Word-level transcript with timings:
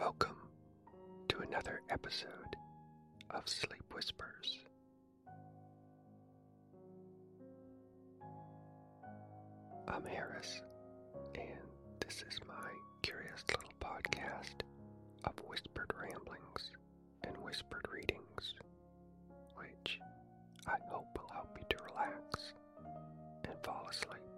Welcome 0.00 0.48
to 1.28 1.40
another 1.40 1.82
episode 1.90 2.56
of 3.28 3.46
Sleep 3.46 3.84
Whispers. 3.94 4.56
I'm 9.86 10.06
Harris, 10.06 10.62
and 11.34 11.68
this 12.00 12.22
is 12.22 12.38
my 12.48 12.70
curious 13.02 13.44
little 13.50 13.74
podcast 13.78 14.62
of 15.24 15.34
whispered 15.46 15.92
ramblings 15.94 16.70
and 17.24 17.36
whispered 17.36 17.84
readings, 17.92 18.54
which 19.54 20.00
I 20.66 20.76
hope 20.90 21.08
will 21.14 21.28
help 21.30 21.58
you 21.58 21.76
to 21.76 21.84
relax 21.84 22.54
and 23.44 23.54
fall 23.62 23.86
asleep. 23.90 24.29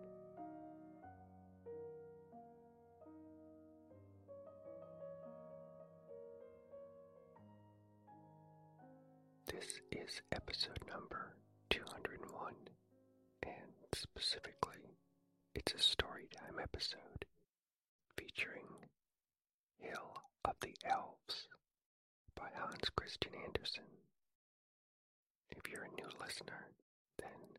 Is 10.12 10.20
episode 10.30 10.78
number 10.86 11.36
201, 11.70 12.52
and 13.44 13.72
specifically, 13.94 14.98
it's 15.54 15.72
a 15.72 15.76
storytime 15.76 16.60
episode 16.60 17.24
featuring 18.18 18.66
Hill 19.78 20.12
of 20.44 20.54
the 20.60 20.74
Elves 20.84 21.48
by 22.36 22.48
Hans 22.54 22.90
Christian 22.94 23.32
Andersen. 23.46 23.84
If 25.50 25.70
you're 25.70 25.84
a 25.84 25.96
new 25.96 26.08
listener, 26.20 26.68
then 27.18 27.56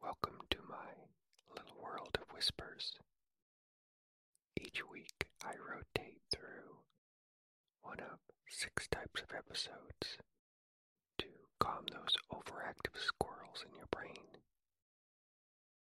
welcome 0.00 0.38
to 0.50 0.58
my 0.68 1.08
little 1.56 1.82
world 1.82 2.16
of 2.20 2.32
whispers. 2.32 2.92
Each 4.60 4.82
week 4.88 5.26
I 5.42 5.54
rotate 5.58 6.20
through 6.32 6.78
one 7.82 7.98
of 7.98 8.18
six 8.48 8.86
types 8.86 9.22
of 9.22 9.34
episodes 9.36 10.18
calm 11.60 11.84
those 11.92 12.16
overactive 12.32 12.96
squirrels 12.96 13.64
in 13.68 13.76
your 13.76 13.86
brain. 13.90 14.26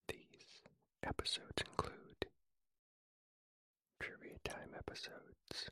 These 0.09 0.63
episodes 1.03 1.63
include 1.67 2.27
trivia 4.01 4.39
time 4.45 4.75
episodes, 4.79 5.71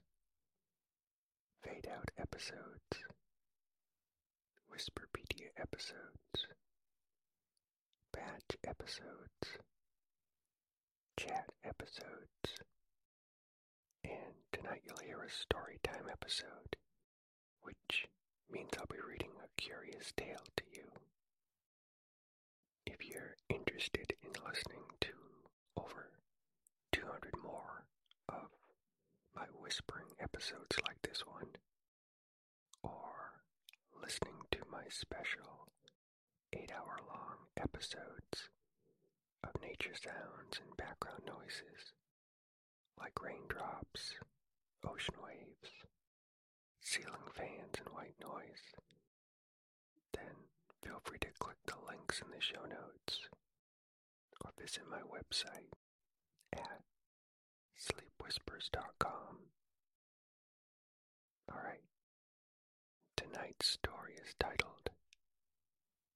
fade 1.63 1.87
out 1.95 2.11
episodes, 2.19 3.05
Whisperpedia 4.73 5.51
episodes, 5.59 6.47
batch 8.13 8.57
episodes, 8.67 9.59
chat 11.19 11.51
episodes, 11.65 12.57
and 14.05 14.35
tonight 14.53 14.83
you'll 14.85 15.05
hear 15.07 15.23
a 15.23 15.31
story 15.31 15.79
time 15.85 16.09
episode, 16.11 16.77
which 17.63 18.07
means 18.51 18.71
I'll 18.79 18.87
be 18.87 18.99
reading 19.07 19.31
a 19.43 19.61
curious 19.61 20.13
tale 20.17 20.45
to 20.57 20.65
you. 20.73 20.85
If 22.87 23.07
you're 23.09 23.37
interested 23.49 24.15
in 24.23 24.31
listening 24.47 24.85
to 25.03 25.13
over 25.77 26.11
200 26.93 27.33
more 27.43 27.85
of 28.29 28.49
my 29.35 29.47
whispering 29.61 30.09
episodes 30.21 30.77
like 30.87 31.01
this 31.03 31.23
one, 31.27 31.49
or 32.83 33.41
listening 34.03 34.41
to 34.51 34.59
my 34.71 34.85
special 34.89 35.69
8 36.53 36.71
hour 36.73 36.99
long 37.09 37.37
episodes 37.57 38.49
of 39.45 39.61
nature 39.63 39.95
sounds 39.95 40.61
and 40.61 40.77
background 40.77 41.23
noises 41.27 41.93
like 42.99 43.21
raindrops, 43.23 44.15
ocean 44.85 45.15
waves, 45.23 45.71
ceiling 46.83 47.29
fans, 47.35 47.75
and 47.79 47.89
white 47.95 48.15
noise, 48.21 48.75
then 50.13 50.35
feel 50.83 51.01
free 51.05 51.19
to 51.21 51.29
click 51.39 51.57
the 51.67 51.75
links 51.89 52.21
in 52.21 52.31
the 52.31 52.41
show 52.41 52.63
notes 52.69 53.29
or 54.45 54.51
visit 54.61 54.83
my 54.91 55.01
website 55.01 55.71
at 56.53 56.83
sleepwhispers.com. 57.79 59.39
Alright, 61.51 61.85
tonight's 63.17 63.69
story 63.69 64.15
is 64.15 64.35
titled 64.39 64.91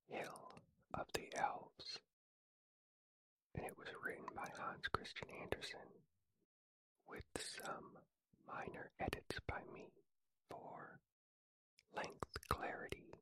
Hill 0.09 0.55
of 0.95 1.07
the 1.15 1.29
Elves, 1.37 1.99
and 3.55 3.65
it 3.65 3.77
was 3.79 3.89
written 4.05 4.27
by 4.35 4.49
Hans 4.59 4.89
Christian 4.93 5.29
Andersen 5.43 5.89
with 7.09 7.25
some 7.37 7.99
minor 8.47 8.91
edits 9.01 9.39
by 9.47 9.61
me 9.73 9.91
for 10.51 11.01
length, 11.95 12.37
clarity, 12.49 13.15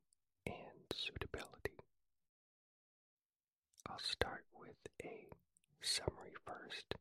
and 0.45 0.85
suitability. 0.93 1.77
I'll 3.87 3.99
start 3.99 4.45
with 4.57 4.77
a 5.03 5.27
summary 5.81 6.35
first 6.45 6.95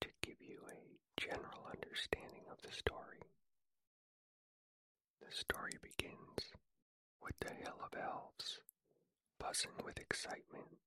to 0.00 0.08
give 0.22 0.40
you 0.40 0.60
a 0.68 1.20
general 1.20 1.66
understanding 1.72 2.44
of 2.50 2.62
the 2.62 2.72
story. 2.72 3.22
The 5.20 5.34
story 5.34 5.78
begins 5.82 6.52
with 7.22 7.34
the 7.40 7.52
Hill 7.54 7.80
of 7.82 7.98
Elves 7.98 8.60
buzzing 9.38 9.72
with 9.84 9.98
excitement 9.98 10.78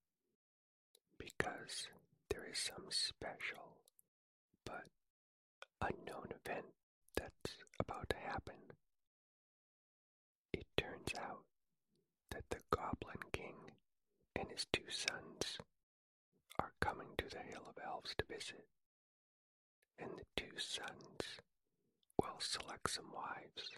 because 1.19 1.87
there 2.29 2.45
is 2.49 2.59
some 2.59 2.85
special 2.89 3.77
but 4.65 4.85
unknown 5.81 6.27
event 6.45 6.65
that's 7.15 7.57
about 7.79 8.09
to 8.09 8.17
happen. 8.17 8.55
It 10.53 10.65
turns 10.77 11.13
out 11.19 11.43
that 12.31 12.49
the 12.49 12.59
Goblin 12.71 13.21
King 13.31 13.55
and 14.35 14.49
his 14.49 14.65
two 14.71 14.89
sons 14.89 15.57
are 16.59 16.73
coming 16.81 17.09
to 17.17 17.25
the 17.29 17.39
Hill 17.39 17.63
of 17.69 17.75
Elves 17.85 18.15
to 18.17 18.25
visit, 18.25 18.65
and 19.99 20.11
the 20.17 20.25
two 20.35 20.57
sons 20.57 21.41
will 22.19 22.39
select 22.39 22.89
some 22.89 23.11
wives 23.13 23.71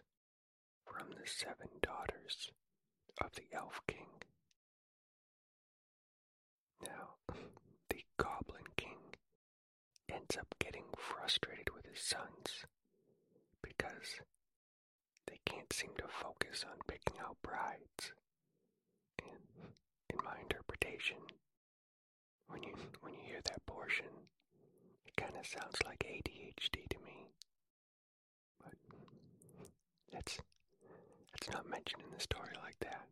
from 0.86 1.10
the 1.12 1.28
seven 1.28 1.70
daughters 1.82 2.52
of 3.22 3.32
the 3.36 3.48
Elf 3.54 3.82
King. 3.88 4.08
Now, 6.86 7.16
the 7.90 8.04
Goblin 8.18 8.64
King 8.78 8.98
ends 10.10 10.38
up 10.38 10.56
getting 10.60 10.86
frustrated 10.98 11.70
with 11.76 11.86
his 11.86 12.02
sons 12.02 12.66
because 13.80 14.20
they 15.28 15.40
can't 15.46 15.72
seem 15.72 15.92
to 15.98 16.08
focus 16.08 16.66
on 16.68 16.78
picking 16.88 17.20
out 17.22 17.38
brides. 17.44 18.12
And 19.24 19.72
in 20.12 20.18
my 20.24 20.36
interpretation, 20.42 21.18
when 22.48 22.64
you 22.64 22.74
when 23.02 23.14
you 23.14 23.22
hear 23.26 23.40
that 23.46 23.66
portion, 23.66 24.12
it 25.08 25.16
kind 25.16 25.34
of 25.40 25.46
sounds 25.46 25.78
like 25.86 26.00
ADHD 26.00 26.88
to 26.90 26.98
me. 27.06 27.28
But 28.64 28.74
that's 30.12 30.38
that's 31.32 31.50
not 31.54 31.70
mentioned 31.70 32.04
in 32.04 32.12
the 32.16 32.22
story 32.22 32.52
like 32.64 32.78
that. 32.82 33.06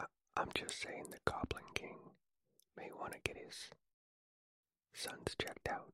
I, 0.00 0.04
I'm 0.36 0.50
just 0.54 0.80
saying 0.80 1.06
the 1.10 1.18
Goblin 1.30 1.64
King 1.74 1.98
may 2.76 2.90
want 2.98 3.12
to 3.12 3.18
get 3.24 3.36
his 3.36 3.68
sons 4.94 5.34
checked 5.40 5.68
out. 5.68 5.92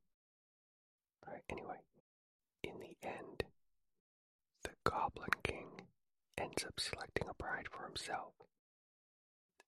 Alright, 1.26 1.42
anyway, 1.50 1.78
in 2.62 2.78
the 2.80 2.96
end, 3.06 3.44
the 4.62 4.70
Goblin 4.84 5.28
King 5.42 5.82
ends 6.38 6.64
up 6.64 6.78
selecting 6.78 7.28
a 7.28 7.34
bride 7.34 7.68
for 7.70 7.84
himself. 7.84 8.34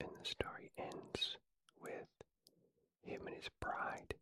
And 0.01 0.11
the 0.21 0.25
story 0.29 0.71
ends 0.79 1.37
with 1.81 2.09
him 3.03 3.27
and 3.27 3.37
his 3.37 3.49
bride 3.61 4.15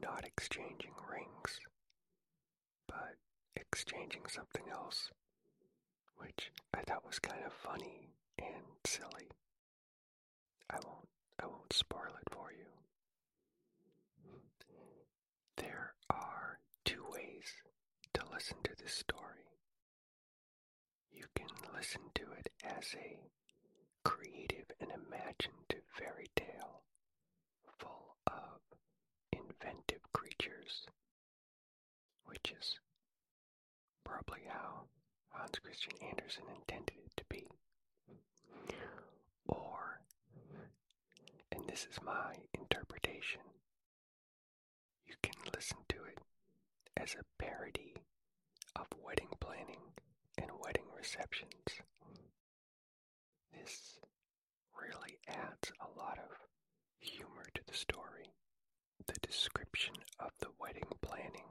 not 0.00 0.24
exchanging 0.26 0.94
rings, 1.08 1.60
but 2.88 3.16
exchanging 3.56 4.26
something 4.28 4.64
else, 4.72 5.10
which 6.16 6.50
I 6.72 6.82
thought 6.82 7.06
was 7.06 7.18
kind 7.18 7.44
of 7.44 7.52
funny 7.52 8.14
and 8.38 8.64
silly. 8.86 9.30
I 10.70 10.76
won't 10.84 11.08
I 11.40 11.46
won't 11.46 11.72
spoil 11.72 12.14
it 12.20 12.30
for 12.30 12.52
you. 12.52 12.66
There 15.56 15.94
are 16.10 16.58
two 16.84 17.04
ways 17.10 17.52
to 18.14 18.22
listen 18.34 18.56
to 18.64 18.72
this 18.82 18.92
story. 18.92 19.46
You 21.12 21.24
can 21.36 21.46
listen 21.76 22.00
to 22.16 22.22
it 22.36 22.50
as 22.64 22.94
a 22.96 23.20
creative 24.02 24.66
and 24.80 24.90
imaginative 24.90 25.84
fairy 25.96 26.26
tale 26.34 26.82
full 27.78 28.16
of 28.26 28.58
inventive 29.32 30.02
creatures, 30.12 30.86
which 32.26 32.52
is 32.58 32.80
probably 34.04 34.42
how 34.48 34.82
Hans 35.30 35.60
Christian 35.62 35.92
Andersen 36.10 36.44
intended 36.56 36.96
it 37.06 37.12
to 37.16 37.24
be. 37.28 37.46
Or, 39.46 40.00
and 41.52 41.68
this 41.68 41.86
is 41.88 42.02
my 42.04 42.34
interpretation, 42.58 43.42
you 45.06 45.14
can 45.22 45.34
listen 45.54 45.78
to 45.90 45.98
it 46.02 46.18
as 46.96 47.14
a 47.14 47.42
parody 47.42 47.94
of 48.76 48.86
wedding 49.04 49.28
planning 49.40 49.80
and 50.38 50.50
wedding 50.60 50.86
receptions. 50.96 51.50
This 53.52 53.98
really 54.80 55.18
adds 55.28 55.72
a 55.80 55.98
lot 55.98 56.18
of 56.18 56.36
humor 56.98 57.46
to 57.54 57.62
the 57.66 57.74
story. 57.74 58.30
The 59.06 59.18
description 59.26 59.94
of 60.18 60.30
the 60.40 60.48
wedding 60.60 60.88
planning 61.02 61.50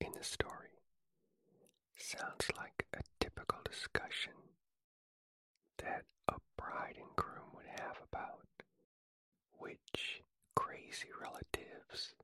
in 0.00 0.12
the 0.16 0.24
story 0.24 0.78
sounds 1.96 2.46
like 2.56 2.86
a 2.94 3.00
typical 3.20 3.58
discussion 3.64 4.32
that 5.78 6.04
a 6.28 6.34
bride 6.56 6.96
and 6.96 7.14
groom 7.16 7.48
would 7.54 7.66
have 7.80 7.98
about 8.10 8.46
which 9.58 10.22
crazy 10.54 11.08
relatives, 11.20 12.14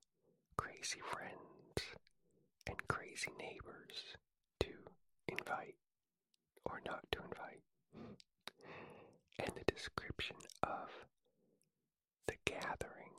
crazy 0.57 1.01
friends, 1.01 1.58
and 2.69 2.77
crazy 2.89 3.31
neighbors 3.39 4.17
to 4.61 4.69
invite 5.29 5.77
or 6.65 6.81
not 6.87 7.05
to 7.13 7.19
invite. 7.23 7.63
And 9.39 9.51
the 9.57 9.73
description 9.73 10.37
of 10.63 10.89
the 12.27 12.35
gathering 12.45 13.15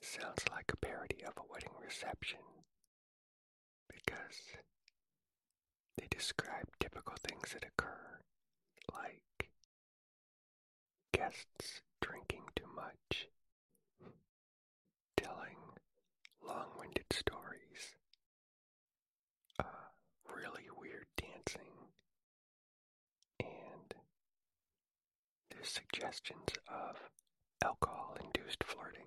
sounds 0.00 0.44
like 0.50 0.72
a 0.72 0.76
parody 0.76 1.22
of 1.26 1.34
a 1.36 1.46
wedding 1.52 1.74
reception 1.84 2.40
because 3.88 4.56
they 5.98 6.06
describe 6.10 6.66
typical 6.78 7.14
things 7.28 7.52
that 7.52 7.64
occur, 7.64 8.20
like 8.92 9.50
guests 11.12 11.82
drinking 12.00 12.44
too 12.56 12.68
much, 12.74 13.28
telling 15.16 15.59
long 16.50 16.66
winded 16.78 17.04
stories, 17.12 17.94
uh, 19.60 19.86
really 20.26 20.66
weird 20.76 21.06
dancing, 21.16 21.70
and 23.38 23.94
there's 25.50 25.68
suggestions 25.68 26.48
of 26.68 26.96
alcohol 27.64 28.16
induced 28.20 28.64
flirting. 28.64 29.06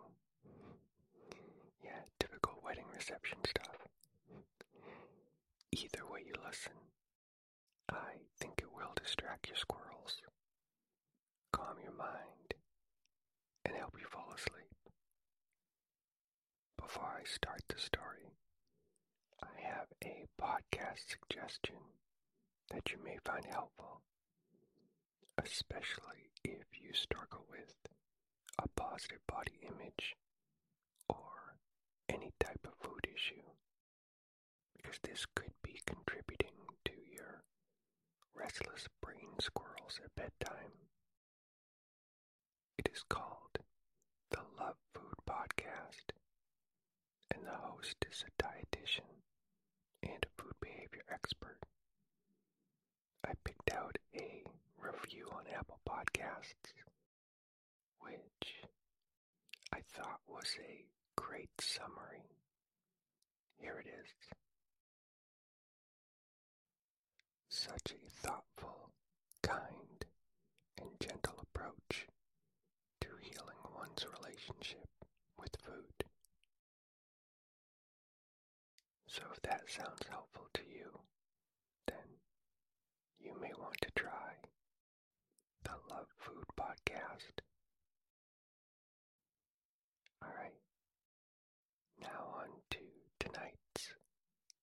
Yeah, 1.84 2.00
typical 2.20 2.62
wedding 2.64 2.86
reception 2.96 3.40
stuff. 3.46 3.76
Either 5.72 6.06
way 6.10 6.22
you 6.26 6.34
listen, 6.46 6.74
I 7.92 8.24
think 8.40 8.54
it 8.60 8.72
will 8.74 8.94
distract 8.96 9.48
your 9.48 9.58
squirrels, 9.58 10.22
calm 11.52 11.76
your 11.84 11.94
mind, 11.94 12.54
and 13.66 13.76
help 13.76 13.96
you. 14.00 14.13
Before 16.84 17.18
I 17.20 17.24
start 17.24 17.62
the 17.70 17.80
story, 17.80 18.30
I 19.42 19.62
have 19.62 19.88
a 20.04 20.26
podcast 20.40 21.08
suggestion 21.10 21.78
that 22.70 22.92
you 22.92 22.98
may 23.04 23.18
find 23.26 23.46
helpful, 23.46 24.02
especially 25.44 26.30
if 26.44 26.66
you 26.74 26.94
struggle 26.94 27.46
with 27.50 27.74
a 28.60 28.68
positive 28.76 29.22
body 29.28 29.60
image 29.64 30.16
or 31.08 31.56
any 32.10 32.32
type 32.40 32.60
of 32.66 32.74
food 32.86 33.08
issue, 33.16 33.42
because 34.76 35.00
this 35.04 35.26
could 35.36 35.54
be 35.64 35.80
contributing 35.88 36.58
to 36.86 36.94
your 37.12 37.42
restless 38.36 38.88
brain 39.02 39.40
squirrels 39.40 40.00
at 40.04 40.14
bedtime. 40.16 40.74
It 42.78 42.90
is 42.94 43.04
called 43.10 43.60
the 44.30 44.42
Love 44.60 44.78
Food 44.94 45.16
Podcast, 45.28 46.13
and 47.36 47.46
the 47.46 47.58
host 47.68 47.96
is 48.10 48.24
a 48.28 48.44
dietitian 48.44 49.10
and 50.04 50.24
a 50.26 50.42
food 50.42 50.54
behavior 50.62 51.04
expert. 51.12 51.58
I 53.26 53.32
picked 53.44 53.72
out 53.74 53.98
a 54.16 54.44
review 54.78 55.28
on 55.32 55.44
Apple 55.58 55.80
Podcasts, 55.88 56.74
which 58.00 58.64
I 59.74 59.80
thought 59.96 60.20
was 60.28 60.56
a 60.60 60.86
great 61.16 61.50
summary. 61.62 62.24
Here 63.60 63.80
it 63.84 63.88
is. 63.88 64.10
Such 67.50 67.94
a 67.94 68.28
thoughtful, 68.28 68.90
kind, 69.42 70.06
and 70.80 70.90
gentle 71.00 71.40
approach 71.42 72.08
to 73.02 73.08
healing 73.22 73.58
one's 73.76 74.06
relationship 74.20 74.90
with 75.40 75.56
food. 75.66 76.04
So, 79.14 79.22
if 79.32 79.42
that 79.44 79.62
sounds 79.70 80.02
helpful 80.10 80.48
to 80.56 80.62
you, 80.64 80.90
then 81.86 82.18
you 83.20 83.36
may 83.40 83.52
want 83.60 83.78
to 83.82 83.92
try 83.96 84.34
the 85.64 85.76
Love 85.92 86.08
Food 86.18 86.46
Podcast. 86.60 87.46
Alright, 90.26 90.58
now 92.02 92.34
on 92.42 92.48
to 92.72 92.80
tonight's 93.20 93.94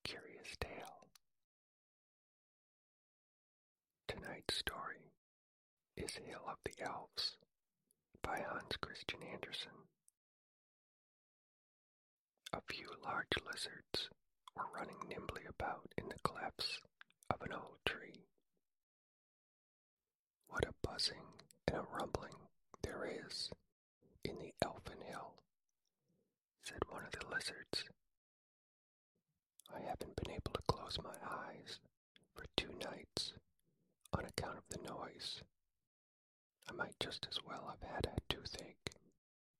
curious 0.02 0.56
tale. 0.60 1.06
Tonight's 4.08 4.56
story 4.56 5.12
is 5.96 6.14
Hill 6.14 6.42
of 6.48 6.56
the 6.64 6.84
Elves 6.84 7.36
by 8.20 8.40
Hans 8.50 8.76
Christian 8.80 9.20
Andersen. 9.32 9.86
A 12.52 12.60
few 12.68 12.88
large 13.04 13.36
lizards 13.46 14.10
were 14.56 14.64
running 14.74 14.96
nimbly 15.08 15.42
about 15.48 15.92
in 15.96 16.08
the 16.08 16.18
clefts 16.22 16.78
of 17.30 17.40
an 17.42 17.52
old 17.52 17.78
tree. 17.84 18.24
What 20.48 20.64
a 20.66 20.72
buzzing 20.82 21.26
and 21.68 21.76
a 21.78 21.82
rumbling 21.98 22.34
there 22.82 23.04
is 23.26 23.50
in 24.24 24.38
the 24.38 24.52
Elfin 24.62 25.00
Hill, 25.06 25.34
said 26.62 26.78
one 26.88 27.04
of 27.04 27.12
the 27.12 27.26
lizards. 27.28 27.84
I 29.74 29.80
haven't 29.80 30.16
been 30.16 30.32
able 30.32 30.52
to 30.54 30.62
close 30.66 30.98
my 31.02 31.14
eyes 31.24 31.78
for 32.34 32.44
two 32.56 32.72
nights 32.84 33.32
on 34.12 34.24
account 34.24 34.58
of 34.58 34.64
the 34.70 34.82
noise. 34.88 35.42
I 36.68 36.72
might 36.72 36.98
just 37.00 37.26
as 37.30 37.38
well 37.44 37.68
have 37.80 37.88
had 37.88 38.06
a 38.06 38.20
toothache, 38.32 38.90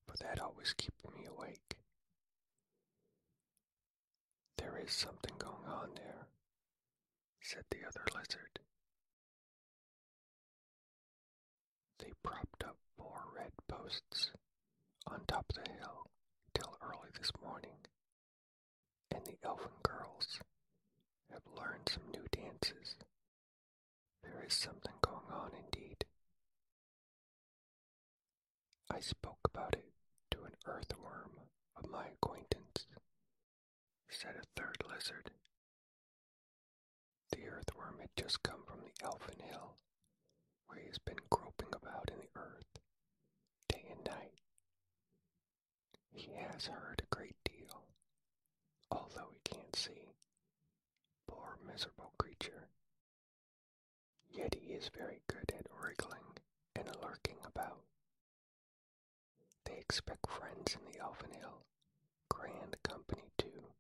for 0.07 0.17
that 0.19 0.41
always 0.41 0.73
keeps 0.75 1.05
me 1.15 1.27
awake. 1.27 1.70
There 4.81 4.89
is 4.89 4.95
something 4.95 5.35
going 5.37 5.67
on 5.69 5.91
there, 5.95 6.27
said 7.43 7.65
the 7.71 7.87
other 7.87 8.01
lizard. 8.17 8.61
They 11.99 12.13
propped 12.25 12.65
up 12.65 12.79
four 12.97 13.25
red 13.37 13.53
posts 13.69 14.31
on 15.07 15.21
top 15.29 15.45
of 15.51 15.63
the 15.63 15.71
hill 15.71 16.07
till 16.55 16.79
early 16.81 17.11
this 17.19 17.31
morning, 17.45 17.77
and 19.15 19.23
the 19.27 19.37
elfin 19.47 19.69
girls 19.83 20.41
have 21.31 21.43
learned 21.55 21.91
some 21.93 22.05
new 22.15 22.25
dances. 22.33 22.97
There 24.23 24.43
is 24.47 24.55
something 24.55 24.95
going 25.03 25.31
on 25.31 25.51
indeed. 25.63 26.07
I 28.91 29.01
spoke 29.01 29.41
about 29.45 29.75
it 29.75 29.93
to 30.31 30.39
an 30.45 30.55
earthworm 30.65 31.33
of 31.77 31.91
my 31.91 32.07
acquaintance, 32.07 32.70
said 34.11 34.35
a 34.37 34.61
third 34.61 34.77
lizard. 34.89 35.31
The 37.31 37.47
earthworm 37.49 37.99
had 38.01 38.11
just 38.17 38.43
come 38.43 38.63
from 38.67 38.81
the 38.81 39.05
Elfin 39.05 39.39
Hill, 39.41 39.77
where 40.67 40.79
he 40.81 40.87
has 40.89 40.99
been 40.99 41.19
groping 41.31 41.69
about 41.73 42.11
in 42.11 42.19
the 42.21 42.41
earth 42.41 42.79
day 43.69 43.85
and 43.91 44.05
night. 44.05 44.41
He 46.11 46.33
has 46.35 46.67
heard 46.67 47.03
a 47.03 47.15
great 47.15 47.37
deal, 47.45 47.85
although 48.91 49.31
he 49.33 49.41
can't 49.45 49.75
see. 49.77 50.13
Poor 51.29 51.57
miserable 51.67 52.13
creature. 52.19 52.69
Yet 54.29 54.55
he 54.61 54.73
is 54.73 54.91
very 54.97 55.23
good 55.29 55.53
at 55.59 55.67
wriggling 55.71 56.39
and 56.77 56.89
lurking 57.03 57.39
about. 57.45 57.83
They 59.65 59.77
expect 59.79 60.27
friends 60.31 60.75
in 60.75 60.93
the 60.93 60.99
Elfin 61.01 61.33
Hill, 61.33 61.65
grand 62.29 62.77
company 62.83 63.31
too. 63.39 63.73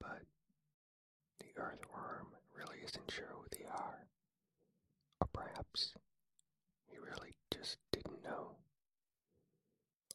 But 0.00 0.22
the 1.40 1.52
earthworm 1.56 2.28
really 2.56 2.81
isn't 2.92 3.10
sure 3.10 3.26
who 3.30 3.44
they 3.50 3.64
are. 3.64 4.06
Or 5.20 5.28
perhaps 5.32 5.94
he 6.90 6.98
really 6.98 7.34
just 7.52 7.78
didn't 7.92 8.22
know. 8.22 8.56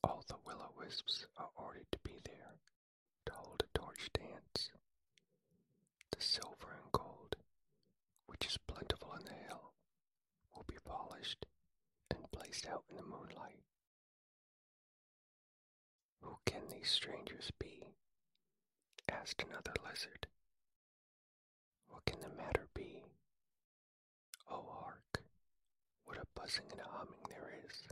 All 0.03 0.24
the 0.27 0.36
will 0.46 0.62
o 0.62 0.72
wisps 0.77 1.25
are 1.38 1.50
ordered 1.55 1.88
to 1.91 2.00
be 2.03 2.19
there 2.24 2.55
to 3.25 3.31
hold 3.34 3.63
a 3.63 3.77
torch 3.77 4.10
dance. 4.13 4.69
The 6.15 6.22
silver 6.24 6.77
and 6.81 6.91
gold, 6.91 7.36
which 8.27 8.46
is 8.46 8.57
plentiful 8.67 9.13
in 9.19 9.25
the 9.25 9.34
hill, 9.48 9.74
will 10.55 10.65
be 10.67 10.77
polished 10.86 11.46
and 12.12 12.31
placed 12.31 12.67
out 12.67 12.84
in 12.89 12.96
the 12.98 13.03
moonlight. 13.03 13.63
Who 16.22 16.38
can 16.46 16.67
these 16.69 16.89
strangers 16.91 17.51
be? 17.60 17.84
asked 19.10 19.43
another 19.43 19.74
lizard. 19.84 20.27
Can 22.07 22.21
the 22.21 22.29
matter 22.41 22.67
be? 22.73 23.03
Oh, 24.49 24.63
hark! 24.81 25.21
What 26.05 26.17
a 26.17 26.25
buzzing 26.39 26.71
and 26.71 26.81
humming 26.81 27.21
there 27.29 27.51
is. 27.65 27.83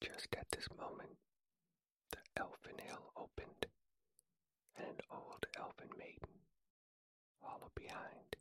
Just 0.00 0.34
at 0.36 0.48
this 0.50 0.66
moment, 0.78 1.18
the 2.12 2.18
elfin 2.36 2.78
hill 2.78 3.12
opened, 3.14 3.66
and 4.76 4.86
an 4.88 5.00
old 5.12 5.44
elfin 5.58 5.90
maiden, 5.98 6.40
followed 7.42 7.74
behind, 7.74 8.36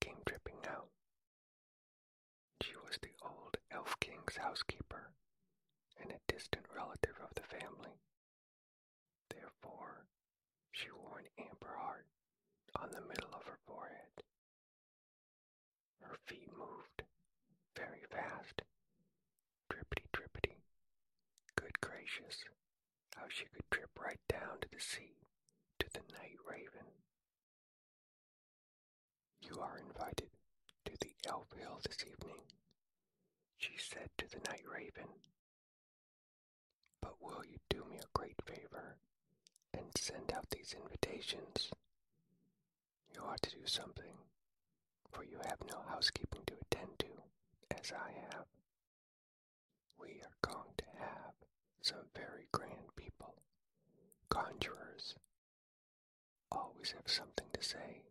came 0.00 0.18
tripping 0.26 0.60
out. 0.68 0.90
She 2.60 2.76
was 2.76 2.98
the 3.00 3.14
old 3.22 3.56
elf 3.72 3.98
king's 4.00 4.36
housekeeper 4.36 5.10
and 6.00 6.12
a 6.12 6.20
distant 6.32 6.66
relative 6.76 7.16
of 7.22 7.34
the 7.34 7.42
family. 7.42 7.96
Therefore, 9.30 10.04
she 10.72 10.90
wore 10.90 11.18
an 11.20 11.28
amber 11.38 11.74
heart 11.78 12.06
on 12.80 12.90
the 12.90 13.00
middle 13.08 13.30
of 13.32 13.44
her 13.46 13.58
forehead. 13.66 14.22
Her 16.00 16.16
feet 16.26 16.48
moved 16.56 17.02
very 17.76 18.02
fast. 18.10 18.62
Trippity 19.70 20.04
trippity. 20.12 20.56
Good 21.56 21.80
gracious, 21.80 22.44
how 23.16 23.24
she 23.28 23.44
could 23.46 23.70
trip 23.70 23.90
right 23.98 24.20
down 24.28 24.60
to 24.60 24.68
the 24.72 24.80
sea, 24.80 25.16
to 25.78 25.86
the 25.92 26.00
night 26.18 26.38
raven. 26.48 26.86
You 29.40 29.60
are 29.60 29.78
invited 29.78 30.30
to 30.86 30.92
the 31.00 31.12
Elf 31.28 31.46
Hill 31.56 31.80
this 31.86 31.98
evening, 32.04 32.42
she 33.58 33.76
said 33.78 34.10
to 34.18 34.28
the 34.28 34.40
night 34.48 34.64
raven. 34.70 35.08
But 37.00 37.20
will 37.20 37.44
you 37.44 37.58
do 37.68 37.84
me 37.90 37.98
a 37.98 38.18
great 38.18 38.40
favor 38.46 38.96
and 39.72 39.86
send 39.96 40.32
out 40.32 40.50
these 40.50 40.74
invitations? 40.74 41.70
You 43.14 43.20
ought 43.22 43.42
to 43.42 43.50
do 43.50 43.64
something, 43.66 44.16
for 45.12 45.24
you 45.24 45.38
have 45.48 45.58
no 45.70 45.80
housekeeping 45.88 46.42
to 46.46 46.54
attend 46.60 46.98
to, 46.98 47.06
as 47.78 47.92
I 47.92 48.10
have. 48.32 48.46
We 49.98 50.20
are 50.22 50.36
going 50.42 50.74
to 50.78 50.84
have 50.98 51.34
some 51.80 52.06
very 52.14 52.48
grand 52.52 52.94
people, 52.96 53.34
conjurers, 54.30 55.14
always 56.50 56.92
have 56.92 57.06
something 57.10 57.46
to 57.52 57.62
say. 57.62 58.02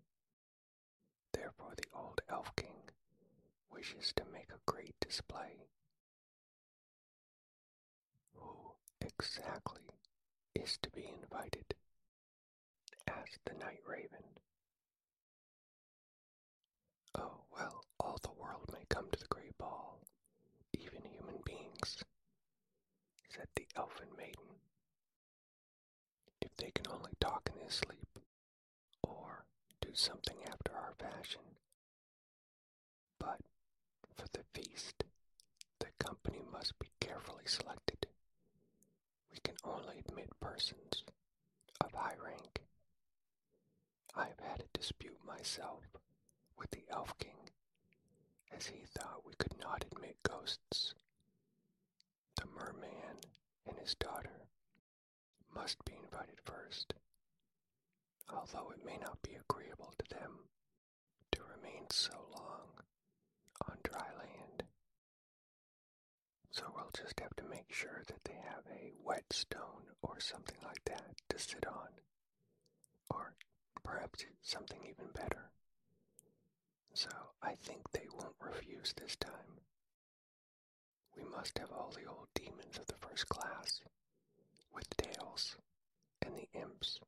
Therefore, 1.34 1.74
the 1.76 1.88
old 1.98 2.22
elf 2.30 2.56
king 2.56 2.90
wishes 3.72 4.14
to 4.16 4.24
make 4.32 4.50
a 4.52 4.72
great 4.72 4.96
display. 5.02 5.68
Who 8.36 8.74
exactly 9.02 9.82
is 10.56 10.78
to 10.82 10.90
be 10.92 11.06
invited? 11.08 11.76
asked 13.08 13.40
the 13.46 13.54
night 13.54 13.82
raven. 13.86 14.24
Well, 17.56 17.84
all 18.00 18.18
the 18.22 18.32
world 18.42 18.70
may 18.72 18.86
come 18.90 19.10
to 19.12 19.20
the 19.20 19.28
great 19.28 19.58
ball, 19.58 20.00
even 20.74 21.02
human 21.04 21.42
beings, 21.46 22.04
said 23.30 23.48
the 23.56 23.66
elfin 23.76 24.08
maiden. 24.18 24.60
If 26.42 26.56
they 26.58 26.72
can 26.72 26.86
only 26.92 27.12
talk 27.20 27.50
in 27.52 27.60
their 27.60 27.70
sleep, 27.70 28.20
or 29.04 29.46
do 29.82 29.90
something 29.94 30.38
after 30.50 30.74
our 30.74 30.94
fashion. 30.98 31.42
But 33.20 33.40
for 34.16 34.28
the 34.34 34.44
feast, 34.54 35.04
the 35.80 35.88
company 36.00 36.42
must 36.52 36.78
be 36.80 36.90
carefully 37.00 37.46
selected. 37.46 38.08
We 39.32 39.40
can 39.44 39.56
only 39.64 40.00
admit 40.00 40.30
persons 40.40 41.04
of 41.82 41.94
high 41.94 42.16
rank. 42.24 42.62
I 44.16 44.26
have 44.28 44.40
had 44.40 44.62
a 44.62 44.78
dispute 44.78 45.18
myself 45.26 45.84
with 46.64 46.72
the 46.72 46.94
Elf 46.94 47.14
King, 47.20 47.50
as 48.56 48.68
he 48.68 48.86
thought 48.98 49.26
we 49.26 49.34
could 49.38 49.54
not 49.60 49.84
admit 49.92 50.16
ghosts. 50.24 50.94
The 52.38 52.46
merman 52.58 53.20
and 53.68 53.78
his 53.80 53.96
daughter 53.96 54.48
must 55.54 55.84
be 55.84 55.92
invited 56.02 56.40
first, 56.46 56.94
although 58.34 58.72
it 58.72 58.86
may 58.86 58.98
not 58.98 59.22
be 59.24 59.36
agreeable 59.36 59.94
to 59.98 60.16
them 60.16 60.32
to 61.34 61.42
remain 61.44 61.84
so 61.90 62.14
long 62.34 62.70
on 63.68 63.78
dry 63.84 64.08
land. 64.18 64.64
So 66.52 66.64
we'll 66.74 66.92
just 66.96 67.20
have 67.20 67.36
to 67.36 67.44
make 67.50 67.74
sure 67.74 68.04
that 68.08 68.24
they 68.24 68.40
have 68.48 68.64
a 68.72 68.94
whetstone 69.04 69.92
or 70.02 70.22
something 70.22 70.60
like 70.64 70.86
that 70.86 71.12
to 71.28 71.38
sit 71.38 71.68
on, 71.68 71.90
or 73.10 73.34
perhaps 73.84 74.24
something 74.42 74.80
even 74.86 75.12
better. 75.14 75.50
So 76.94 77.10
I 77.42 77.56
think 77.56 77.92
they 77.92 78.08
won't 78.14 78.36
refuse 78.40 78.94
this 78.94 79.16
time. 79.16 79.60
We 81.16 81.24
must 81.24 81.58
have 81.60 81.72
all 81.72 81.92
the 81.92 82.10
old 82.10 82.28
demons 82.36 82.78
of 82.78 82.88
the 82.88 82.98
first 83.08 83.28
class, 83.30 83.82
with 84.74 84.90
tails, 84.98 85.58
and 86.22 86.36
the 86.36 86.48
imps. 86.60 87.00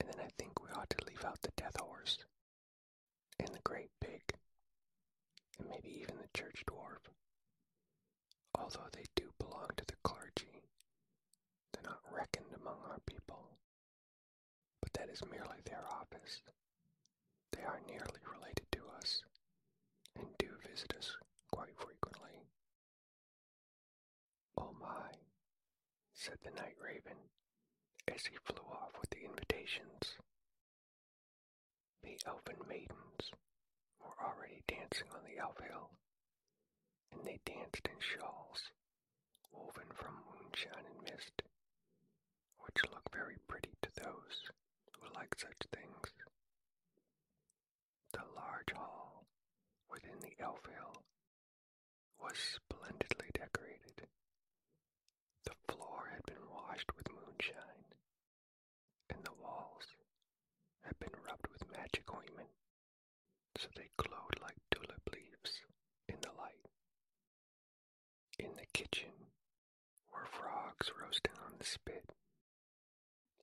And 0.00 0.08
then 0.10 0.20
I 0.20 0.28
think 0.38 0.62
we 0.62 0.70
ought 0.70 0.90
to 0.90 1.04
leave 1.06 1.24
out 1.24 1.40
the 1.42 1.52
death 1.56 1.78
horse, 1.80 2.18
and 3.38 3.48
the 3.48 3.60
great 3.64 3.90
pig, 4.00 4.22
and 5.58 5.68
maybe 5.68 6.00
even 6.00 6.16
the 6.18 6.38
church 6.38 6.62
dwarf. 6.66 7.08
Although 8.58 8.88
they 8.92 9.04
do 9.16 9.30
belong 9.38 9.68
to 9.76 9.84
the 9.86 9.96
clergy, 10.02 10.62
they're 11.72 11.82
not 11.90 12.00
reckoned 12.12 12.54
among 12.60 12.78
our 12.88 13.00
people. 13.06 13.58
But 14.82 14.92
that 14.94 15.08
is 15.10 15.22
merely 15.30 15.60
their 15.64 15.84
office. 15.90 16.42
They 17.52 17.62
are 17.62 17.80
nearly 17.86 18.20
related 18.26 18.66
to 18.72 18.80
us, 18.98 19.22
and 20.16 20.26
do 20.38 20.48
visit 20.68 20.94
us 20.98 21.16
quite 21.52 21.76
frequently. 21.78 22.46
Oh 24.56 24.74
my, 24.80 25.10
said 26.14 26.38
the 26.42 26.50
night 26.50 26.76
raven 26.82 27.16
as 28.08 28.26
he 28.26 28.36
flew 28.44 28.64
off 28.72 28.92
with 29.00 29.10
the 29.10 29.24
invitations. 29.24 30.16
The 32.02 32.18
elfin 32.26 32.60
maidens 32.68 33.30
were 34.00 34.16
already 34.24 34.62
dancing 34.68 35.08
on 35.14 35.24
the 35.24 35.38
elf 35.40 35.58
hill, 35.60 35.90
and 37.12 37.24
they 37.24 37.40
danced 37.44 37.86
in 37.88 37.98
shawls 38.00 38.70
woven 39.52 39.90
from 39.94 40.14
moonshine 40.30 40.84
and 40.86 41.02
mist, 41.02 41.42
which 42.60 42.84
look 42.90 43.08
very 43.12 43.36
pretty 43.48 43.74
to 43.82 43.90
those 43.96 44.50
who 45.00 45.06
like 45.14 45.34
such 45.38 45.58
things. 45.72 46.19
The 48.66 48.74
large 48.74 48.78
hall 48.78 49.24
within 49.90 50.20
the 50.20 50.34
elf 50.42 50.60
hill 50.66 51.02
was 52.20 52.36
splendidly 52.36 53.30
decorated. 53.32 54.06
The 55.44 55.54
floor 55.72 56.10
had 56.12 56.26
been 56.26 56.44
washed 56.50 56.94
with 56.94 57.10
moonshine, 57.10 57.94
and 59.08 59.24
the 59.24 59.32
walls 59.40 59.86
had 60.82 60.98
been 60.98 61.14
rubbed 61.26 61.46
with 61.52 61.70
magic 61.72 62.12
ointment, 62.12 62.50
so 63.56 63.68
they 63.76 63.88
glowed 63.96 64.38
like 64.42 64.58
tulip 64.70 65.08
leaves 65.10 65.62
in 66.08 66.20
the 66.20 66.32
light. 66.36 66.68
In 68.38 68.56
the 68.56 68.66
kitchen 68.74 69.32
were 70.12 70.26
frogs 70.26 70.90
roasting 71.00 71.38
on 71.46 71.54
the 71.58 71.64
spit, 71.64 72.12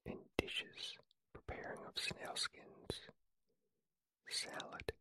and 0.06 0.20
dishes 0.38 0.96
preparing 1.34 1.80
of 1.88 1.98
snail 1.98 2.36
skins, 2.36 3.02
salad 4.30 4.92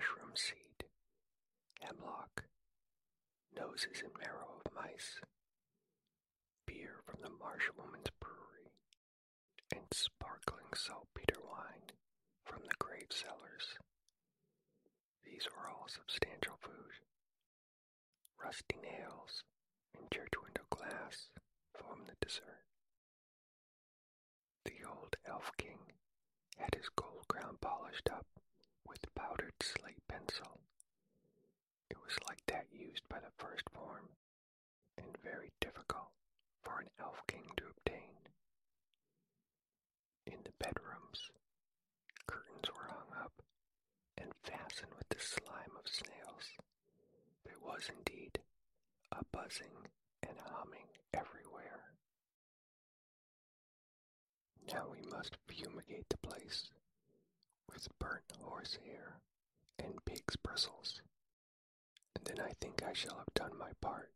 mushroom 0.00 0.32
seed, 0.32 0.88
hemlock, 1.82 2.44
noses 3.54 4.00
and 4.00 4.16
marrow 4.16 4.56
of 4.56 4.72
mice, 4.72 5.20
beer 6.66 7.04
from 7.04 7.20
the 7.20 7.28
Marsh 7.28 7.68
Woman's 7.76 8.08
Brewery, 8.18 8.72
and 9.76 9.84
sparkling 9.92 10.72
saltpeter 10.74 11.36
wine 11.44 11.92
from 12.46 12.62
the 12.64 12.72
grave 12.78 13.12
cellars. 13.12 13.76
These 15.22 15.44
were 15.52 15.68
all 15.68 15.84
substantial 15.86 16.56
food. 16.62 16.96
Rusty 18.42 18.80
nails 18.80 19.44
and 19.92 20.10
church 20.10 20.32
window 20.42 20.64
glass 20.70 21.28
formed 21.76 22.08
the 22.08 22.16
dessert. 22.24 22.64
The 24.64 24.80
old 24.88 25.16
elf 25.28 25.52
king 25.58 25.92
had 26.56 26.74
his 26.74 26.88
gold 26.96 27.28
crown 27.28 27.58
polished 27.60 28.08
up 28.10 28.24
with 28.90 29.14
powdered 29.14 29.54
slate 29.62 30.02
pencil. 30.08 30.58
It 31.88 31.96
was 32.02 32.18
like 32.28 32.42
that 32.48 32.66
used 32.72 33.08
by 33.08 33.20
the 33.20 33.30
first 33.38 33.62
form, 33.70 34.08
and 34.98 35.06
very 35.22 35.52
difficult 35.60 36.10
for 36.64 36.80
an 36.80 36.88
elf 36.98 37.22
king 37.28 37.46
to 37.56 37.64
obtain. 37.70 38.18
In 40.26 40.42
the 40.42 40.52
bedrooms, 40.58 41.30
curtains 42.26 42.68
were 42.74 42.88
hung 42.90 43.14
up 43.22 43.32
and 44.18 44.32
fastened 44.42 44.92
with 44.98 45.08
the 45.08 45.20
slime 45.22 45.74
of 45.78 45.86
snails. 45.86 46.50
There 47.44 47.60
was 47.62 47.88
indeed 47.96 48.40
a 49.12 49.24
buzzing 49.32 49.86
and 50.26 50.36
humming 50.50 50.90
everywhere. 51.14 51.94
Now 54.72 54.86
we 54.90 55.02
must 55.10 55.36
fumigate 55.48 56.08
the 56.08 56.18
place 56.18 56.70
with 57.72 57.88
burnt 57.98 58.24
horsehair 58.42 59.20
and 59.78 60.04
pig's 60.04 60.36
bristles, 60.36 61.00
and 62.16 62.24
then 62.24 62.40
I 62.44 62.52
think 62.60 62.82
I 62.82 62.92
shall 62.92 63.16
have 63.18 63.34
done 63.34 63.56
my 63.58 63.72
part, 63.80 64.10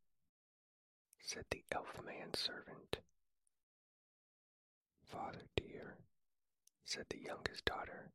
said 1.21 1.45
the 1.51 1.63
elf 1.73 2.01
man 2.05 2.35
servant. 2.35 2.99
Father 5.05 5.47
dear, 5.57 5.99
said 6.85 7.07
the 7.11 7.19
youngest 7.21 7.65
daughter, 7.65 8.11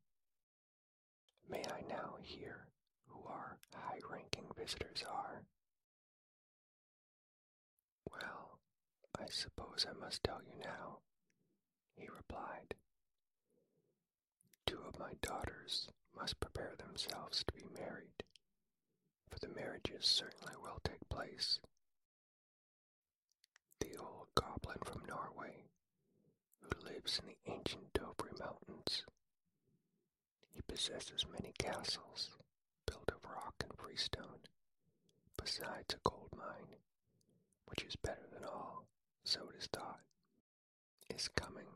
may 1.48 1.62
I 1.64 1.82
now 1.88 2.16
hear 2.22 2.68
who 3.06 3.26
our 3.26 3.58
high 3.74 3.98
ranking 4.10 4.46
visitors 4.56 5.02
are? 5.10 5.42
Well, 8.10 8.58
I 9.18 9.26
suppose 9.30 9.86
I 9.88 9.92
must 9.98 10.22
tell 10.22 10.40
you 10.42 10.54
now, 10.62 10.98
he 11.96 12.06
replied. 12.08 12.74
Two 14.70 14.78
of 14.86 15.00
my 15.00 15.14
daughters 15.20 15.88
must 16.16 16.38
prepare 16.38 16.76
themselves 16.78 17.42
to 17.42 17.52
be 17.52 17.64
married, 17.74 18.22
for 19.28 19.40
the 19.40 19.48
marriages 19.48 20.06
certainly 20.06 20.54
will 20.62 20.78
take 20.84 21.08
place. 21.08 21.58
The 23.80 23.96
old 23.98 24.28
goblin 24.36 24.78
from 24.84 25.02
Norway, 25.08 25.64
who 26.60 26.86
lives 26.86 27.18
in 27.18 27.26
the 27.26 27.52
ancient 27.52 27.92
Dovre 27.94 28.30
Mountains. 28.38 29.04
He 30.52 30.60
possesses 30.68 31.26
many 31.32 31.52
castles 31.58 32.30
built 32.86 33.10
of 33.10 33.28
rock 33.28 33.54
and 33.64 33.76
freestone, 33.76 34.38
besides 35.36 35.94
a 35.94 36.08
gold 36.08 36.30
mine, 36.38 36.76
which 37.66 37.82
is 37.82 37.96
better 37.96 38.28
than 38.32 38.44
all, 38.44 38.86
so 39.24 39.48
it 39.52 39.56
is 39.58 39.66
thought, 39.66 39.98
is 41.12 41.26
coming 41.26 41.66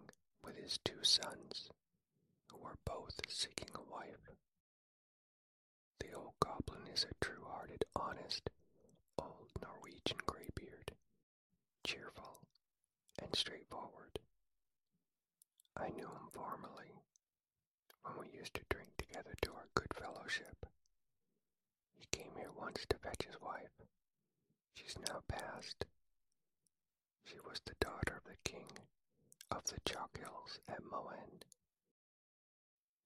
with 0.45 0.57
his 0.57 0.79
two 0.85 1.03
sons, 1.03 1.71
who 2.55 2.67
are 2.67 2.79
both 2.85 3.21
seeking 3.29 3.69
a 3.75 3.93
wife. 3.93 4.31
The 6.01 6.13
old 6.13 6.35
goblin 6.41 6.87
is 6.93 7.05
a 7.05 7.25
true 7.25 7.45
hearted, 7.47 7.85
honest, 7.97 8.49
old 9.19 9.51
Norwegian 9.61 10.19
graybeard, 10.27 10.93
cheerful 11.85 12.39
and 13.21 13.35
straightforward. 13.35 14.19
I 15.77 15.89
knew 15.91 16.07
him 16.07 16.29
formerly 16.33 17.03
when 18.03 18.19
we 18.21 18.37
used 18.39 18.55
to 18.55 18.63
drink 18.69 18.91
together 18.97 19.35
to 19.43 19.53
our 19.55 19.69
good 19.75 19.93
fellowship. 19.95 20.67
He 21.95 22.07
came 22.13 22.33
here 22.37 22.53
once 22.57 22.85
to 22.89 22.99
fetch 22.99 23.25
his 23.27 23.41
wife. 23.41 23.73
She's 24.75 24.97
now 25.09 25.23
passed. 25.29 25.85
She 27.25 27.39
was 27.41 27.61
the 27.65 27.75
daughter 27.81 28.17
of 28.19 28.25
the 28.25 28.39
king 28.49 28.67
of 29.51 29.65
the 29.65 29.81
Chalk 29.85 30.17
Hills 30.19 30.61
at 30.69 30.83
Moen. 30.85 31.43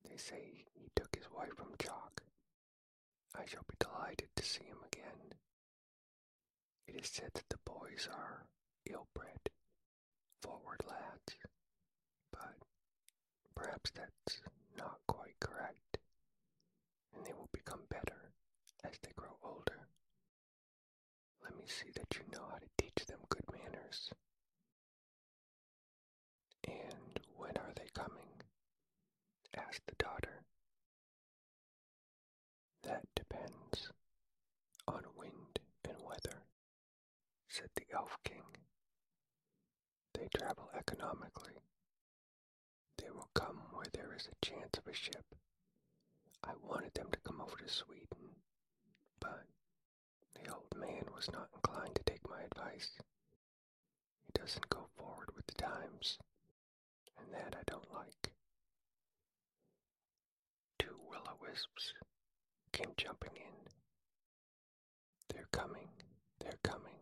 They 0.04 0.16
say 0.16 0.64
he 0.74 0.90
took 0.96 1.14
his 1.14 1.30
wife 1.30 1.54
from 1.56 1.74
Chalk. 1.78 2.22
I 3.34 3.44
shall 3.46 3.64
be 3.68 3.76
delighted 3.78 4.28
to 4.36 4.44
see 4.44 4.64
him 4.64 4.78
again. 4.92 5.34
It 6.86 6.96
is 6.96 7.08
said 7.10 7.30
that 7.34 7.48
the 7.48 7.58
boys 7.64 8.08
are 8.12 8.46
ill-bred, 8.90 9.50
forward 10.42 10.82
lads, 10.88 11.36
but 12.32 12.56
perhaps 13.54 13.90
that's 13.90 14.40
not 14.76 14.98
quite 15.06 15.38
correct, 15.40 15.98
and 17.14 17.24
they 17.26 17.32
will 17.32 17.48
become 17.52 17.82
better 17.88 18.32
as 18.84 18.98
they 19.02 19.12
grow 19.16 19.36
older. 19.42 19.86
Let 21.42 21.56
me 21.56 21.64
see 21.66 21.90
that 21.94 22.16
you 22.16 22.22
know 22.32 22.44
how 22.50 22.58
to 22.58 22.68
teach 22.76 23.06
them 23.06 23.20
good 23.28 23.44
manners. 23.52 24.10
And 26.66 27.20
when 27.36 27.56
are 27.56 27.72
they 27.76 27.88
coming? 27.94 28.42
asked 29.56 29.86
the 29.86 29.94
daughter. 30.02 30.44
That 32.82 33.04
depends 33.16 33.90
on 34.86 35.02
wind 35.16 35.58
and 35.84 35.96
weather, 36.06 36.42
said 37.48 37.70
the 37.74 37.86
Elf 37.92 38.16
King. 38.24 38.44
They 40.14 40.28
travel 40.36 40.70
economically. 41.08 41.54
They 42.98 43.10
will 43.10 43.28
come 43.34 43.62
where 43.72 43.86
there 43.92 44.14
is 44.16 44.28
a 44.28 44.44
chance 44.46 44.76
of 44.76 44.86
a 44.86 44.94
ship. 44.94 45.24
I 46.44 46.52
wanted 46.62 46.94
them 46.94 47.08
to 47.12 47.18
come 47.24 47.40
over 47.40 47.56
to 47.56 47.68
Sweden, 47.68 48.36
but 49.20 49.44
the 50.34 50.52
old 50.52 50.74
man 50.76 51.04
was 51.14 51.28
not 51.32 51.48
inclined 51.54 51.94
to 51.96 52.02
take 52.04 52.28
my 52.28 52.42
advice. 52.42 52.90
He 54.26 54.32
doesn't 54.38 54.68
go 54.68 54.88
forward 54.96 55.30
with 55.34 55.46
the 55.46 55.54
times, 55.62 56.18
and 57.18 57.32
that 57.32 57.56
I 57.56 57.62
don't 57.66 57.92
like. 57.92 58.32
Two 60.78 60.96
will-o'-wisps 61.08 61.92
came 62.72 62.92
jumping 62.96 63.36
in. 63.36 63.72
They're 65.28 65.48
coming, 65.52 65.88
they're 66.40 66.58
coming, 66.62 67.00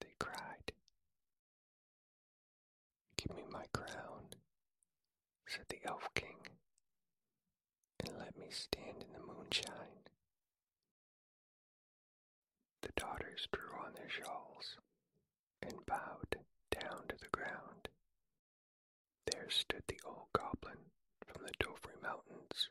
they 0.00 0.14
cried. 0.18 0.72
Give 3.16 3.36
me 3.36 3.44
my 3.50 3.63
crown, 3.74 4.32
said 5.46 5.64
the 5.68 5.80
Elf 5.86 6.08
King, 6.14 6.38
and 8.00 8.16
let 8.18 8.36
me 8.38 8.46
stand 8.50 9.02
in 9.02 9.12
the 9.12 9.26
moonshine. 9.26 10.08
The 12.82 12.92
daughters 12.96 13.48
drew 13.52 13.70
on 13.84 13.92
their 13.94 14.08
shawls 14.10 14.76
and 15.62 15.84
bowed 15.86 16.36
down 16.70 17.02
to 17.08 17.16
the 17.18 17.28
ground. 17.32 17.88
There 19.26 19.50
stood 19.50 19.82
the 19.88 20.00
old 20.06 20.28
goblin 20.32 20.78
from 21.26 21.44
the 21.44 21.52
Dovre 21.58 22.00
Mountains, 22.02 22.68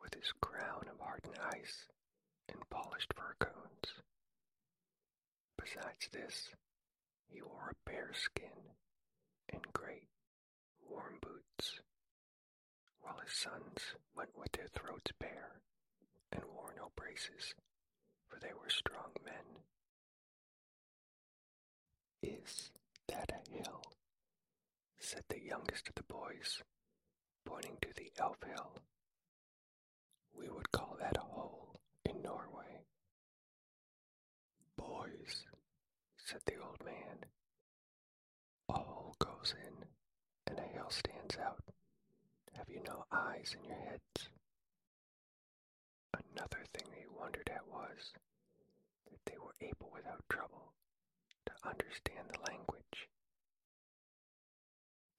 with 0.00 0.14
his 0.14 0.32
crown 0.40 0.88
of 0.90 1.00
hardened 1.00 1.38
ice 1.52 1.86
and 2.48 2.68
polished 2.70 3.12
fir 3.14 3.34
cones. 3.38 3.94
Besides 5.58 6.08
this, 6.12 6.50
he 7.28 7.40
wore 7.42 7.70
a 7.72 7.90
bear 7.90 8.10
skin 8.12 8.74
and 9.52 9.72
great 9.72 10.08
warm 10.88 11.18
boots, 11.20 11.80
while 13.00 13.18
his 13.24 13.32
sons 13.32 13.94
went 14.16 14.30
with 14.36 14.52
their 14.52 14.68
throats 14.68 15.12
bare 15.20 15.60
and 16.32 16.42
wore 16.54 16.74
no 16.76 16.90
braces, 16.96 17.54
for 18.28 18.38
they 18.40 18.52
were 18.52 18.68
strong 18.70 19.12
men. 19.24 19.62
Is 22.22 22.70
that 23.08 23.30
a 23.32 23.50
hill? 23.50 23.82
said 24.98 25.22
the 25.28 25.42
youngest 25.42 25.88
of 25.88 25.94
the 25.96 26.02
boys, 26.04 26.62
pointing 27.44 27.76
to 27.82 27.88
the 27.94 28.10
elf 28.18 28.38
hill. 28.46 28.78
We 30.32 30.48
would 30.48 30.72
call 30.72 30.96
that 31.00 31.16
a 31.16 31.20
hole 31.20 31.76
in 32.04 32.22
Norway. 32.22 32.80
Boys, 34.76 35.44
said 36.16 36.40
the 36.46 36.56
old 36.56 36.82
man, 36.84 37.26
goes 39.24 39.54
in 39.56 39.74
and 40.46 40.58
a 40.58 40.72
hill 40.74 40.90
stands 40.90 41.36
out. 41.38 41.62
Have 42.52 42.68
you 42.68 42.80
no 42.86 43.04
eyes 43.10 43.56
in 43.56 43.64
your 43.64 43.78
heads? 43.88 44.28
Another 46.12 46.64
thing 46.74 46.86
they 46.90 47.06
wondered 47.08 47.48
at 47.52 47.66
was 47.66 48.12
that 49.10 49.20
they 49.24 49.38
were 49.38 49.54
able 49.60 49.90
without 49.92 50.22
trouble 50.28 50.74
to 51.46 51.52
understand 51.68 52.28
the 52.28 52.52
language. 52.52 53.08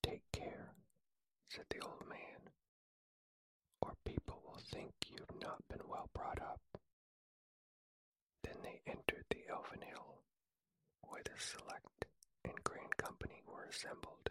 Take 0.03 0.21
care, 0.31 0.75
said 1.49 1.65
the 1.69 1.81
old 1.85 2.07
man, 2.07 2.51
or 3.81 3.93
people 4.05 4.41
will 4.45 4.61
think 4.71 4.91
you've 5.09 5.41
not 5.41 5.63
been 5.69 5.81
well 5.89 6.09
brought 6.13 6.39
up. 6.41 6.61
Then 8.43 8.57
they 8.63 8.81
entered 8.85 9.25
the 9.31 9.43
Elfin 9.49 9.81
Hill, 9.81 10.21
where 11.01 11.23
the 11.25 11.31
select 11.37 12.05
and 12.43 12.63
grand 12.63 12.95
company 12.97 13.14
assembled. 13.75 14.29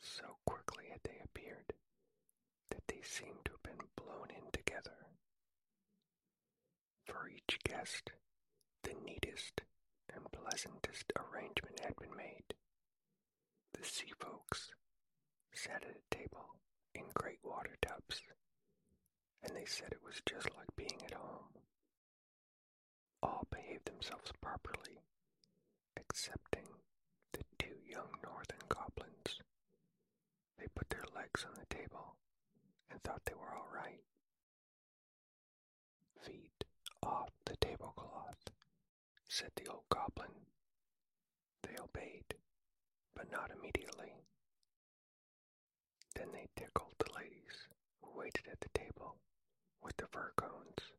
So 0.00 0.24
quickly 0.46 0.84
had 0.90 1.00
they 1.04 1.20
appeared 1.22 1.72
that 2.70 2.82
they 2.88 3.00
seemed 3.02 3.44
to 3.44 3.52
have 3.52 3.62
been 3.62 3.86
blown 3.96 4.28
in 4.30 4.50
together. 4.52 5.14
For 7.04 7.28
each 7.28 7.58
guest, 7.64 8.10
the 8.82 8.94
neatest 9.04 9.62
and 10.12 10.24
pleasantest 10.32 11.12
arrangement 11.16 11.80
had 11.80 11.94
been 11.96 12.16
made. 12.16 12.54
The 13.74 13.84
sea 13.84 14.12
folks 14.18 14.70
sat 15.52 15.84
at 15.84 15.96
a 15.96 16.14
table 16.14 16.56
in 16.94 17.04
great 17.14 17.38
water 17.44 17.76
tubs, 17.80 18.22
and 19.42 19.54
they 19.56 19.66
said 19.66 19.92
it 19.92 20.02
was 20.04 20.20
just 20.26 20.48
like 20.56 20.74
being 20.76 21.00
at 21.04 21.14
home. 21.14 21.62
All 23.22 23.46
behaved 23.50 23.86
themselves 23.86 24.32
properly, 24.40 24.98
excepting 25.96 26.66
young 27.88 28.10
northern 28.22 28.62
goblins. 28.68 29.40
They 30.58 30.66
put 30.74 30.90
their 30.90 31.04
legs 31.14 31.44
on 31.44 31.54
the 31.54 31.74
table 31.74 32.16
and 32.90 33.02
thought 33.02 33.22
they 33.24 33.34
were 33.34 33.54
all 33.54 33.68
right. 33.72 34.02
Feet 36.22 36.64
off 37.02 37.30
the 37.44 37.56
tablecloth, 37.56 38.50
said 39.28 39.50
the 39.56 39.68
old 39.70 39.84
goblin. 39.90 40.32
They 41.62 41.76
obeyed, 41.80 42.34
but 43.14 43.30
not 43.30 43.50
immediately. 43.50 44.12
Then 46.14 46.28
they 46.32 46.48
tickled 46.56 46.94
the 46.98 47.12
ladies 47.14 47.68
who 48.00 48.18
waited 48.18 48.48
at 48.50 48.60
the 48.60 48.70
table 48.78 49.16
with 49.82 49.96
the 49.96 50.06
fir 50.06 50.32
cones, 50.36 50.92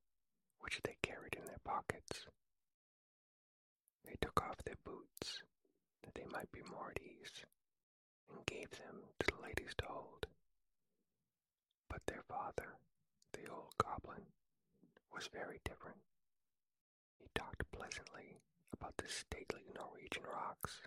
which 0.59 0.79
they 0.83 0.95
carried 1.01 1.35
in 1.35 1.45
their 1.45 1.59
pockets. 1.63 2.25
They 4.05 4.15
took 4.21 4.41
off 4.43 4.57
their 4.63 4.77
boots 4.85 5.43
that 6.07 6.15
they 6.15 6.27
might 6.31 6.51
be 6.53 6.63
more 6.71 6.91
at 6.95 7.03
ease, 7.03 7.43
and 8.31 8.45
gave 8.47 8.71
them 8.71 9.03
to 9.19 9.27
the 9.27 9.43
ladies 9.43 9.75
to 9.77 9.85
hold. 9.85 10.25
But 11.89 12.07
their 12.07 12.23
father, 12.29 12.79
the 13.33 13.51
old 13.51 13.75
goblin, 13.77 14.23
was 15.13 15.27
very 15.27 15.59
different. 15.67 15.99
He 17.19 17.27
talked 17.35 17.69
pleasantly 17.75 18.39
about 18.71 18.95
the 18.95 19.09
stately 19.09 19.67
Norwegian 19.75 20.23
rocks. 20.23 20.79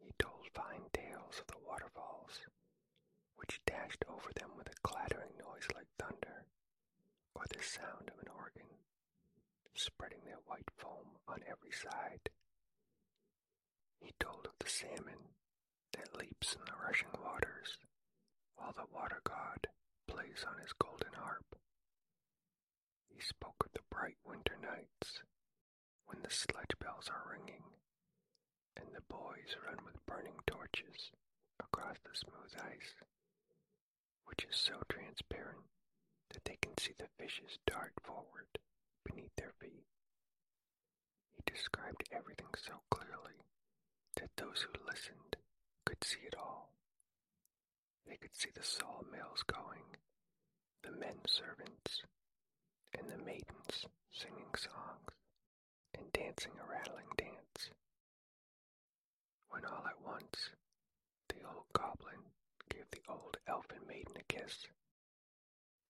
He 0.00 0.12
told 0.18 0.48
fine 0.54 0.88
tales 0.92 1.40
of 1.40 1.46
the 1.48 1.60
waterfalls, 1.66 2.40
which 3.36 3.60
dashed 3.66 4.04
over 4.08 4.30
them 4.36 4.56
with 4.56 4.68
a 4.68 4.80
clattering 4.82 5.36
noise 5.36 5.68
like 5.74 5.88
thunder, 5.98 6.46
or 7.34 7.44
the 7.50 7.62
sound 7.62 8.08
of 8.08 8.18
an 8.20 8.32
organ, 8.32 8.80
spreading 9.74 10.24
their 10.24 10.40
white 10.46 10.70
foam 10.78 11.20
on 11.28 11.40
every 11.46 11.72
side. 11.72 12.30
He 14.00 14.12
told 14.20 14.46
of 14.46 14.52
the 14.58 14.68
salmon 14.68 15.34
that 15.92 16.16
leaps 16.18 16.54
in 16.54 16.60
the 16.64 16.76
rushing 16.86 17.10
waters, 17.22 17.78
while 18.56 18.72
the 18.72 18.86
water 18.92 19.20
god 19.24 19.68
plays 20.06 20.44
on 20.46 20.58
his 20.60 20.72
golden 20.72 21.12
harp. 21.14 21.56
He 23.08 23.20
spoke 23.20 23.64
of 23.64 23.72
the 23.72 23.84
bright 23.90 24.18
winter 24.24 24.56
nights 24.60 25.22
when 26.06 26.22
the 26.22 26.30
sledge 26.30 26.76
bells 26.80 27.08
are 27.08 27.30
ringing 27.32 27.62
and 28.76 28.86
the 28.94 29.02
boys 29.08 29.56
run 29.66 29.78
with 29.84 30.04
burning 30.06 30.38
torches 30.46 31.10
across 31.60 31.96
the 32.04 32.14
smooth 32.14 32.52
ice, 32.58 32.94
which 34.26 34.44
is 34.44 34.56
so 34.56 34.82
transparent 34.88 35.64
that 36.30 36.44
they 36.44 36.56
can 36.60 36.76
see 36.78 36.92
the 36.98 37.08
fishes 37.18 37.58
dart 37.66 37.92
forward 38.02 38.48
beneath 39.04 39.34
their 39.36 39.52
feet. 39.60 39.86
He 41.32 41.42
described 41.46 42.04
everything 42.12 42.52
so 42.56 42.80
clearly 42.90 43.38
that 44.16 44.30
those 44.36 44.62
who 44.66 44.86
listened 44.86 45.36
could 45.84 46.02
see 46.04 46.20
it 46.26 46.34
all. 46.38 46.70
They 48.06 48.16
could 48.16 48.34
see 48.34 48.50
the 48.54 48.62
sawmills 48.62 49.42
going, 49.46 49.96
the 50.82 50.92
men 50.92 51.18
servants, 51.26 52.02
and 52.98 53.08
the 53.08 53.18
maidens 53.24 53.86
singing 54.12 54.54
songs 54.56 55.10
and 55.96 56.12
dancing 56.12 56.52
a 56.60 56.70
rattling 56.70 57.08
dance. 57.16 57.70
When 59.48 59.64
all 59.64 59.84
at 59.86 60.00
once 60.04 60.50
the 61.28 61.42
old 61.46 61.64
goblin 61.72 62.20
gave 62.70 62.90
the 62.90 63.02
old 63.08 63.36
elfin 63.46 63.86
maiden 63.88 64.16
a 64.16 64.22
kiss. 64.32 64.66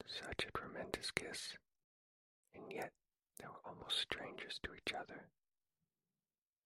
Such 0.06 0.46
a 0.46 0.58
tremendous 0.58 1.10
kiss, 1.10 1.56
and 2.54 2.64
yet 2.70 2.92
they 3.38 3.46
were 3.46 3.62
almost 3.64 3.98
strangers 4.00 4.58
to 4.62 4.74
each 4.74 4.92
other. 4.94 5.28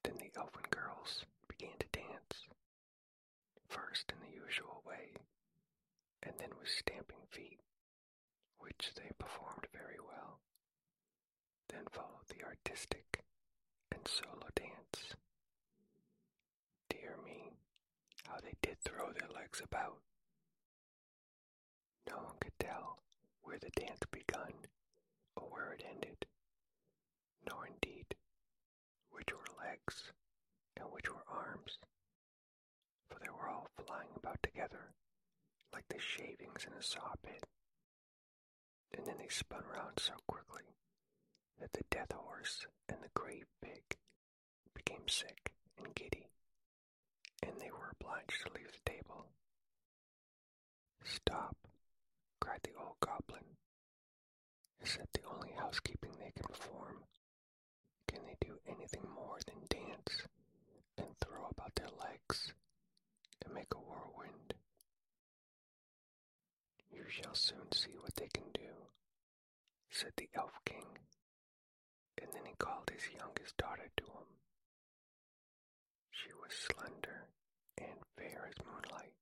Then 0.04 0.16
the 0.18 0.30
elfin 0.38 0.64
girls 0.70 1.24
first 3.68 4.12
in 4.12 4.18
the 4.20 4.34
usual 4.34 4.82
way, 4.86 5.14
and 6.22 6.34
then 6.38 6.50
with 6.58 6.68
stamping 6.68 7.24
feet, 7.30 7.60
which 8.58 8.90
they 8.96 9.10
performed 9.18 9.66
very 9.72 9.98
well. 10.00 10.40
Then 11.68 11.84
followed 11.92 12.28
the 12.28 12.44
artistic 12.44 13.24
and 13.92 14.06
solo 14.08 14.48
dance. 14.54 15.14
Dear 16.88 17.16
me, 17.24 17.52
how 18.26 18.40
they 18.40 18.54
did 18.62 18.78
throw 18.80 19.12
their 19.12 19.28
legs 19.34 19.60
about. 19.64 19.98
No 22.08 22.16
one 22.16 22.36
could 22.40 22.58
tell 22.58 22.98
where 23.42 23.58
the 23.58 23.70
dance 23.70 24.00
begun 24.10 24.52
or 25.36 25.44
where 25.50 25.72
it 25.72 25.84
ended, 25.88 26.26
nor 27.48 27.66
indeed 27.66 28.14
which 29.10 29.28
were 29.32 29.64
legs 29.64 30.12
and 30.76 30.86
which 30.92 31.10
were 31.10 31.24
arms, 31.28 31.78
for 33.08 33.18
they 33.20 33.30
were 33.30 33.48
all 33.48 33.68
flying 33.86 34.10
about 34.16 34.42
together 34.42 34.92
like 35.72 35.84
the 35.88 35.98
shavings 35.98 36.64
in 36.66 36.72
a 36.72 36.82
saw 36.82 37.14
pit. 37.22 37.44
And 38.96 39.06
then 39.06 39.16
they 39.18 39.28
spun 39.28 39.62
round 39.72 39.98
so 40.00 40.14
quickly 40.26 40.64
that 41.60 41.72
the 41.72 41.84
death 41.90 42.12
horse 42.12 42.66
and 42.88 42.98
the 43.02 43.10
grave 43.14 43.46
pig 43.62 43.96
became 44.74 45.06
sick 45.08 45.52
and 45.76 45.94
giddy, 45.94 46.26
and 47.42 47.52
they 47.60 47.70
were 47.70 47.92
obliged 48.00 48.42
to 48.44 48.52
leave 48.54 48.70
the 48.72 48.90
table. 48.90 49.26
Stop, 51.04 51.56
cried 52.40 52.60
the 52.62 52.74
old 52.78 52.96
goblin. 53.00 53.44
Is 54.82 54.96
that 54.96 55.12
the 55.12 55.26
only 55.34 55.52
housekeeping 55.56 56.12
they 56.18 56.32
can 56.36 56.44
perform? 56.46 57.04
Can 58.06 58.20
they 58.24 58.36
do 58.40 58.58
anything 58.66 59.06
more 59.14 59.38
than 59.46 59.66
dance 59.68 60.22
and 60.96 61.06
throw 61.20 61.46
about 61.50 61.74
their 61.74 61.88
legs 62.00 62.52
and 63.44 63.54
make 63.54 63.72
a 63.74 63.78
whirlwind? 63.78 64.54
You 66.90 67.04
shall 67.22 67.34
soon 67.34 67.72
see 67.72 67.96
what 68.00 68.14
they 68.14 68.28
can 68.32 68.46
do, 68.54 68.90
said 69.90 70.12
the 70.16 70.28
Elf 70.34 70.52
King, 70.64 70.86
and 72.20 72.30
then 72.32 72.44
he 72.46 72.54
called 72.58 72.90
his 72.90 73.10
youngest 73.14 73.56
daughter 73.56 73.90
to 73.96 74.04
him. 74.04 74.30
She 76.10 76.32
was 76.34 76.52
slender 76.54 77.26
and 77.76 77.98
fair 78.16 78.48
as 78.48 78.64
moonlight, 78.64 79.14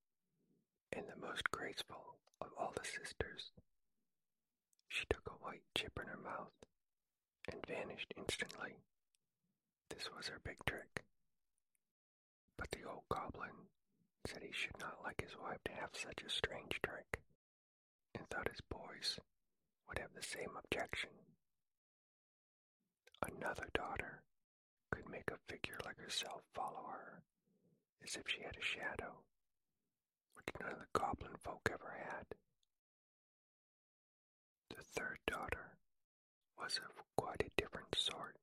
and 0.92 1.06
the 1.08 1.26
most 1.26 1.50
graceful 1.50 2.18
of 2.40 2.48
all 2.58 2.72
the 2.76 2.84
sisters. 2.84 3.52
She 4.88 5.04
took 5.08 5.26
a 5.28 5.44
white 5.44 5.64
chip 5.74 5.98
in 6.00 6.08
her 6.08 6.18
mouth 6.18 6.52
and 7.50 7.64
vanished 7.66 8.12
instantly. 8.16 8.76
This 9.90 10.08
was 10.16 10.28
her 10.28 10.40
big 10.44 10.56
trick. 10.66 11.04
But 12.58 12.70
the 12.72 12.84
old 12.88 13.04
goblin 13.10 13.68
said 14.26 14.42
he 14.42 14.52
should 14.52 14.78
not 14.80 15.02
like 15.04 15.20
his 15.20 15.36
wife 15.40 15.62
to 15.64 15.72
have 15.72 15.90
such 15.92 16.22
a 16.26 16.30
strange 16.30 16.80
trick, 16.82 17.20
thought 18.30 18.48
his 18.48 18.60
boys 18.70 19.18
would 19.88 19.98
have 19.98 20.12
the 20.14 20.22
same 20.22 20.50
objection. 20.58 21.10
Another 23.22 23.68
daughter 23.74 24.22
could 24.90 25.08
make 25.08 25.30
a 25.30 25.38
figure 25.52 25.78
like 25.84 25.98
herself 25.98 26.42
follow 26.54 26.86
her, 26.92 27.22
as 28.04 28.16
if 28.16 28.28
she 28.28 28.42
had 28.42 28.56
a 28.56 28.62
shadow, 28.62 29.22
which 30.34 30.46
none 30.60 30.72
of 30.72 30.78
the 30.78 30.98
goblin 30.98 31.36
folk 31.42 31.68
ever 31.72 31.96
had. 31.98 32.26
The 34.70 34.82
third 34.82 35.18
daughter 35.26 35.76
was 36.58 36.78
of 36.78 37.02
quite 37.16 37.42
a 37.42 37.60
different 37.60 37.94
sort. 37.96 38.36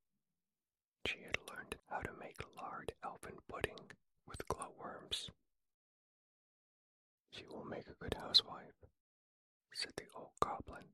She 1.05 1.19
had 1.23 1.37
learned 1.49 1.75
how 1.89 1.99
to 1.99 2.13
make 2.19 2.37
lard 2.57 2.91
elfin 3.03 3.37
pudding 3.47 3.91
with 4.27 4.47
glowworms. 4.47 5.29
She 7.31 7.45
will 7.45 7.65
make 7.65 7.87
a 7.87 7.93
good 8.03 8.15
housewife, 8.15 8.82
said 9.73 9.91
the 9.97 10.05
old 10.15 10.31
goblin, 10.39 10.85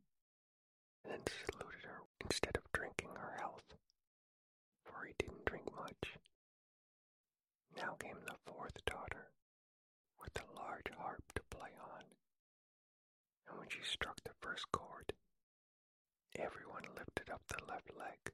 and 1.04 1.12
then 1.14 1.22
saluted 1.28 1.84
her 1.84 2.02
instead 2.24 2.56
of 2.56 2.72
drinking 2.72 3.10
her 3.16 3.36
health, 3.38 3.76
for 4.86 5.06
he 5.06 5.14
didn't 5.20 5.46
drink 5.46 5.66
much. 5.76 6.18
Now 7.76 7.96
came 8.00 8.18
the 8.26 8.36
fourth 8.46 8.84
daughter, 8.86 9.32
with 10.22 10.32
a 10.40 10.56
large 10.60 10.90
harp 10.98 11.24
to 11.36 11.44
play 11.50 11.72
on, 11.80 12.04
and 13.50 13.60
when 13.60 13.70
she 13.70 13.84
struck 13.84 14.18
the 14.24 14.36
first 14.42 14.72
chord, 14.72 15.14
everyone 16.38 16.84
lifted 16.96 17.30
up 17.30 17.42
the 17.48 17.64
left 17.66 17.92
leg, 17.98 18.32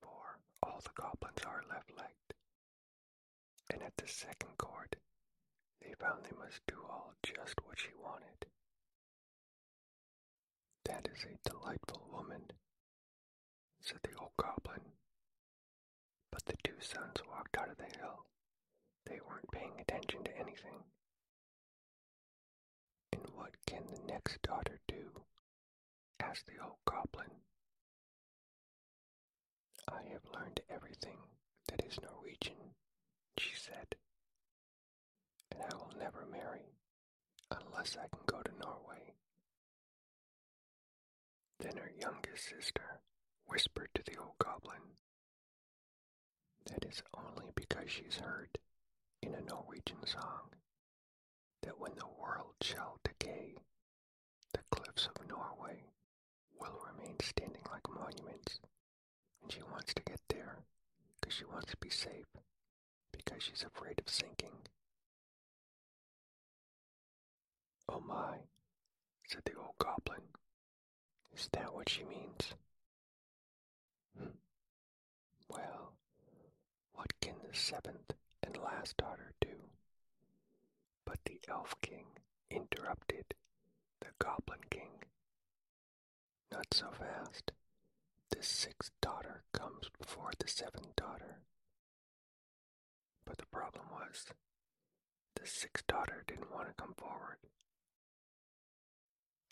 for 0.00 0.38
all 0.62 0.80
the 0.82 0.90
goblins 0.94 1.42
are 1.46 1.64
left-legged, 1.68 2.34
and 3.70 3.82
at 3.82 3.96
the 3.96 4.06
second 4.06 4.56
chord, 4.58 4.96
they 5.80 5.94
found 5.98 6.24
they 6.24 6.36
must 6.38 6.60
do 6.66 6.76
all 6.88 7.14
just 7.22 7.54
what 7.64 7.78
she 7.78 7.90
wanted. 8.00 8.46
That 10.84 11.08
is 11.14 11.24
a 11.24 11.48
delightful 11.48 12.08
woman, 12.12 12.50
said 13.80 13.98
the 14.02 14.16
old 14.20 14.32
goblin. 14.36 14.80
But 16.30 16.44
the 16.46 16.56
two 16.64 16.80
sons 16.80 17.22
walked 17.28 17.56
out 17.58 17.70
of 17.70 17.76
the 17.78 17.84
hill. 17.98 18.26
They 19.06 19.20
weren't 19.20 19.50
paying 19.52 19.78
attention 19.80 20.24
to 20.24 20.36
anything. 20.38 20.84
And 23.12 23.22
what 23.34 23.54
can 23.66 23.82
the 23.90 24.00
next 24.12 24.40
daughter 24.42 24.80
do? 24.88 25.22
asked 26.20 26.46
the 26.46 26.62
old 26.62 26.78
goblin. 26.84 27.30
I 29.88 30.02
have 30.12 30.24
learned 30.32 30.60
everything 30.70 31.18
that 31.68 31.84
is 31.84 31.98
Norwegian, 32.00 32.74
she 33.38 33.54
said, 33.56 33.96
and 35.50 35.62
I 35.62 35.74
will 35.76 35.92
never 35.98 36.26
marry 36.26 36.72
unless 37.50 37.96
I 37.96 38.08
can 38.08 38.24
go 38.26 38.40
to 38.42 38.52
Norway. 38.58 39.11
Then 41.62 41.76
her 41.76 41.92
youngest 41.96 42.48
sister 42.48 43.00
whispered 43.46 43.90
to 43.94 44.02
the 44.02 44.18
old 44.18 44.36
goblin, 44.38 44.82
That 46.66 46.84
is 46.84 47.02
only 47.14 47.52
because 47.54 47.88
she's 47.88 48.16
heard 48.16 48.58
in 49.22 49.34
a 49.34 49.40
Norwegian 49.40 50.04
song 50.04 50.50
that 51.62 51.78
when 51.78 51.92
the 51.94 52.08
world 52.20 52.54
shall 52.60 52.98
decay, 53.04 53.54
the 54.52 54.60
cliffs 54.72 55.06
of 55.06 55.28
Norway 55.28 55.84
will 56.58 56.80
remain 56.84 57.16
standing 57.20 57.62
like 57.70 57.88
monuments, 57.88 58.58
and 59.40 59.52
she 59.52 59.62
wants 59.62 59.94
to 59.94 60.02
get 60.02 60.20
there 60.28 60.58
because 61.20 61.34
she 61.36 61.44
wants 61.44 61.70
to 61.70 61.76
be 61.76 61.90
safe, 61.90 62.26
because 63.12 63.42
she's 63.42 63.62
afraid 63.62 64.00
of 64.00 64.08
sinking. 64.12 64.66
Oh 67.88 68.00
my, 68.00 68.38
said 69.28 69.42
the 69.44 69.54
old 69.54 69.78
goblin. 69.78 70.22
Is 71.36 71.48
that 71.52 71.74
what 71.74 71.88
she 71.88 72.04
means? 72.04 72.54
Well, 75.48 75.92
what 76.94 77.12
can 77.20 77.34
the 77.42 77.56
seventh 77.56 78.12
and 78.42 78.56
last 78.56 78.96
daughter 78.96 79.32
do? 79.40 79.48
But 81.04 81.18
the 81.24 81.40
elf 81.48 81.74
king 81.82 82.06
interrupted 82.50 83.34
the 84.00 84.08
goblin 84.18 84.60
king. 84.70 84.90
Not 86.50 86.72
so 86.72 86.90
fast. 86.90 87.52
The 88.30 88.42
sixth 88.42 88.90
daughter 89.00 89.42
comes 89.52 89.88
before 89.98 90.30
the 90.38 90.48
seventh 90.48 90.94
daughter. 90.96 91.38
But 93.24 93.38
the 93.38 93.46
problem 93.46 93.86
was, 93.92 94.26
the 95.36 95.46
sixth 95.46 95.86
daughter 95.86 96.24
didn't 96.26 96.52
want 96.52 96.68
to 96.68 96.74
come 96.74 96.94
forward. 96.96 97.36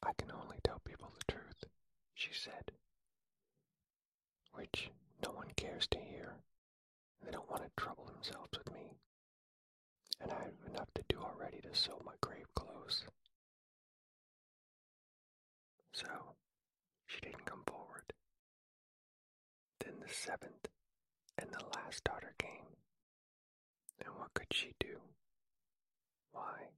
I 0.03 0.13
can 0.19 0.31
only 0.33 0.59
tell 0.65 0.81
people 0.85 1.11
the 1.19 1.33
truth, 1.33 1.65
she 2.15 2.33
said, 2.33 2.73
which 4.55 4.91
no 5.25 5.33
one 5.33 5.51
cares 5.57 5.87
to 5.89 5.99
hear. 5.99 6.35
They 7.25 7.31
don't 7.31 7.51
want 7.51 7.63
to 7.63 7.71
trouble 7.77 8.05
themselves 8.07 8.51
with 8.57 8.73
me, 8.73 8.93
and 10.21 10.33
I 10.33 10.37
have 10.45 10.73
enough 10.73 10.89
to 10.95 11.03
do 11.09 11.19
already 11.21 11.61
to 11.63 11.75
sew 11.75 12.01
my 12.05 12.15
grave 12.21 12.47
clothes. 12.55 13.05
So, 15.93 16.07
she 17.07 17.21
didn't 17.21 17.45
come 17.45 17.63
forward. 17.67 18.13
Then 19.85 19.95
the 20.01 20.13
seventh 20.13 20.69
and 21.39 21.51
the 21.51 21.65
last 21.77 22.05
daughter 22.05 22.35
came. 22.39 22.77
And 24.05 24.15
what 24.17 24.33
could 24.35 24.53
she 24.53 24.75
do? 24.81 25.01
Why, 26.33 26.71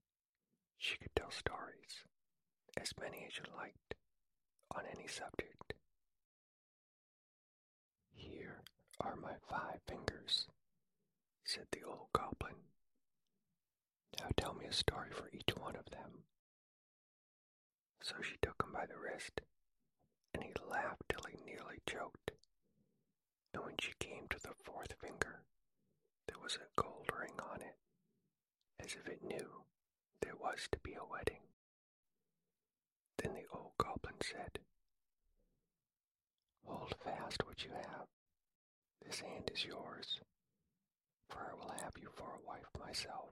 she 0.79 0.97
could 0.99 1.15
tell 1.15 1.31
stories, 1.31 2.05
as 2.81 2.93
many 3.01 3.27
as 3.27 3.37
you 3.37 3.45
liked, 3.57 3.95
on 4.75 4.83
any 4.95 5.07
subject. 5.07 5.75
Here 8.15 8.63
are 9.01 9.17
my 9.17 9.35
five 9.49 9.81
fingers, 9.87 10.47
said 11.45 11.67
the 11.73 11.83
old 11.87 12.09
goblin. 12.13 12.57
Now 14.21 14.29
tell 14.37 14.55
me 14.55 14.67
a 14.67 14.73
story 14.73 15.11
for 15.13 15.29
each 15.33 15.55
one 15.57 15.77
of 15.77 15.91
them. 15.91 16.25
So 18.03 18.17
she 18.23 18.37
took 18.43 18.63
him 18.63 18.73
by 18.73 18.87
the 18.87 18.99
wrist, 18.99 19.41
and 20.35 20.43
he 20.43 20.53
laughed 20.69 21.03
till 21.09 21.25
he 21.31 21.39
nearly 21.45 21.79
choked. 21.89 22.31
And 23.55 23.65
when 23.65 23.75
she 23.81 23.93
came 23.99 24.27
to 24.31 24.39
the 24.41 24.55
fourth 24.65 24.95
finger, 25.01 25.43
there 26.27 26.39
was 26.43 26.57
a 26.57 26.81
gold 26.81 27.11
ring 27.19 27.39
on 27.53 27.61
it, 27.61 27.77
as 28.81 28.95
if 28.95 29.07
it 29.07 29.23
knew 29.23 29.65
there 30.21 30.37
was 30.37 30.69
to 30.73 30.79
be 30.79 30.95
a 30.95 31.05
wedding. 31.05 31.43
Then 33.23 33.35
the 33.35 33.47
old 33.57 33.73
goblin 33.79 34.21
said, 34.21 34.59
Hold 36.67 36.95
fast 37.05 37.47
what 37.47 37.63
you 37.65 37.71
have. 37.71 38.09
This 39.07 39.21
hand 39.21 39.51
is 39.55 39.65
yours, 39.65 40.21
for 41.29 41.39
I 41.39 41.55
will 41.55 41.73
have 41.83 41.95
you 42.01 42.09
for 42.17 42.35
a 42.35 42.47
wife 42.47 42.67
myself. 42.79 43.31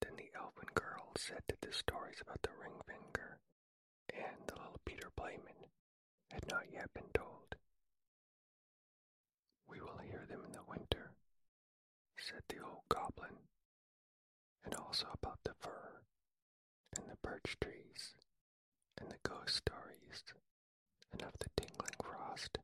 Then 0.00 0.16
the 0.16 0.30
elfin 0.38 0.68
girl 0.74 1.12
said 1.16 1.42
that 1.48 1.60
the 1.60 1.72
stories 1.72 2.20
about 2.20 2.42
the 2.42 2.50
ring 2.60 2.78
finger 2.86 3.38
and 4.14 4.46
the 4.46 4.54
little 4.54 4.80
Peter 4.84 5.10
Playman 5.16 5.68
had 6.30 6.48
not 6.48 6.72
yet 6.72 6.92
been 6.94 7.10
told. 7.12 7.56
We 9.68 9.80
will 9.80 9.98
hear 9.98 10.26
them 10.28 10.44
in 10.46 10.52
the 10.52 10.64
winter, 10.68 11.12
said 12.16 12.42
the 12.48 12.62
old 12.64 12.82
goblin, 12.88 13.36
and 14.64 14.74
also 14.74 15.06
about 15.12 15.38
the 15.44 15.54
fir 15.60 16.02
and 16.96 17.06
the 17.08 17.16
birch 17.22 17.56
trees 17.60 18.14
and 19.00 19.10
the 19.10 19.18
ghost 19.22 19.56
stories 19.56 20.24
and 21.12 21.22
of 21.22 21.32
the 21.40 21.48
tingling 21.56 21.94
frost. 22.02 22.58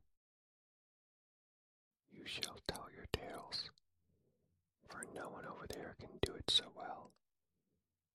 You 2.11 2.25
shall 2.25 2.57
tell 2.67 2.87
your 2.95 3.07
tales, 3.13 3.69
for 4.89 5.05
no 5.13 5.29
one 5.29 5.45
over 5.45 5.67
there 5.69 5.95
can 5.99 6.09
do 6.21 6.33
it 6.33 6.49
so 6.49 6.65
well, 6.75 7.11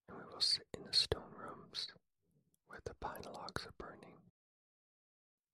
and 0.09 0.16
we 0.18 0.25
will 0.25 0.40
sit 0.40 0.66
in 0.77 0.85
the 0.85 0.92
stone 0.92 1.33
rooms 1.38 1.88
where 2.68 2.81
the 2.85 2.94
pine 3.01 3.22
logs 3.33 3.66
are 3.66 3.75
burning. 3.79 4.18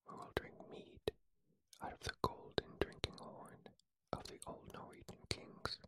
We 0.08 0.14
will 0.16 0.32
drink 0.34 0.54
mead 0.70 1.12
out 1.82 1.92
of 1.92 2.00
the 2.00 2.12
golden 2.22 2.76
drinking 2.80 3.18
horn 3.18 3.68
of 4.12 4.24
the 4.24 4.40
old 4.46 4.72
Norwegian 4.72 5.22
kings. 5.28 5.78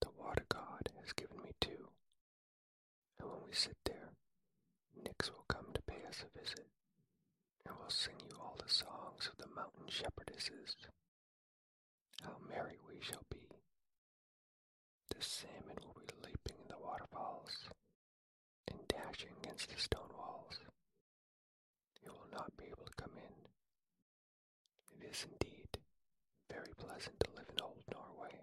The 0.00 0.10
water 0.18 0.44
god 0.48 0.88
has 1.00 1.12
given 1.12 1.38
me 1.42 1.52
two, 1.60 1.88
and 3.20 3.28
when 3.30 3.40
we 3.46 3.52
sit 3.54 3.76
there, 3.84 4.10
Nix 5.04 5.30
will 5.30 5.44
come 5.48 5.66
to 5.74 5.82
pay 5.82 6.02
us 6.08 6.24
a 6.24 6.38
visit, 6.38 6.66
and 7.66 7.74
we'll 7.78 7.90
sing 7.90 8.18
you 8.28 8.36
all 8.40 8.56
the 8.58 8.68
songs 8.72 9.28
of 9.30 9.36
the 9.38 9.54
mountain 9.54 9.86
shepherdesses. 9.88 10.74
How 12.22 12.36
merry 12.48 12.78
we 12.88 13.00
shall 13.00 13.24
be. 13.30 13.38
The 15.10 15.22
salmon 15.22 15.78
will 15.84 16.02
be 16.06 16.14
leaping 16.24 16.58
in 16.62 16.68
the 16.68 16.78
waterfalls 16.82 17.68
and 18.68 18.78
dashing 18.88 19.30
against 19.42 19.70
the 19.70 19.80
stone 19.80 20.10
walls. 20.16 20.58
You 22.04 22.10
will 22.12 22.28
not 22.32 22.56
be 22.56 22.66
able 22.66 22.86
to 22.86 23.02
come 23.02 23.16
in. 23.16 23.34
It 24.98 25.10
is 25.10 25.26
indeed 25.30 25.78
very 26.50 26.72
pleasant 26.76 27.18
to 27.20 27.30
live 27.36 27.48
in 27.50 27.62
old 27.62 27.82
Norway. 27.92 28.38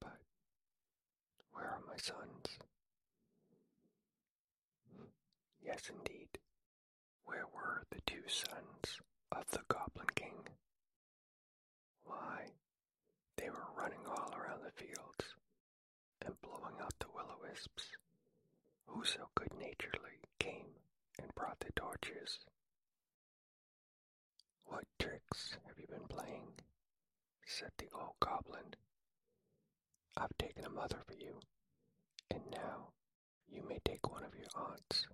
But 0.00 0.18
where 1.52 1.66
are 1.66 1.82
my 1.86 1.96
sons? 1.96 2.37
Yes, 5.68 5.90
indeed. 5.90 6.38
Where 7.26 7.44
were 7.52 7.84
the 7.90 8.00
two 8.06 8.26
sons 8.26 9.02
of 9.30 9.46
the 9.50 9.60
Goblin 9.68 10.06
King? 10.14 10.48
Why, 12.04 12.46
they 13.36 13.50
were 13.50 13.68
running 13.76 14.06
all 14.06 14.32
around 14.34 14.62
the 14.64 14.72
fields 14.72 15.34
and 16.24 16.40
blowing 16.40 16.80
out 16.80 16.94
the 17.00 17.08
will-o-wisps, 17.14 17.84
who 18.86 19.04
so 19.04 19.28
good-naturedly 19.34 20.20
came 20.38 20.70
and 21.20 21.34
brought 21.34 21.60
the 21.60 21.72
torches. 21.76 22.38
What 24.64 24.84
tricks 24.98 25.58
have 25.66 25.78
you 25.78 25.86
been 25.86 26.08
playing? 26.08 26.60
said 27.44 27.72
the 27.76 27.88
old 27.94 28.14
goblin. 28.20 28.74
I've 30.16 30.36
taken 30.38 30.64
a 30.64 30.70
mother 30.70 31.02
for 31.06 31.14
you, 31.14 31.40
and 32.30 32.40
now 32.50 32.88
you 33.46 33.62
may 33.68 33.80
take 33.84 34.10
one 34.10 34.24
of 34.24 34.34
your 34.34 34.48
aunts. 34.56 35.06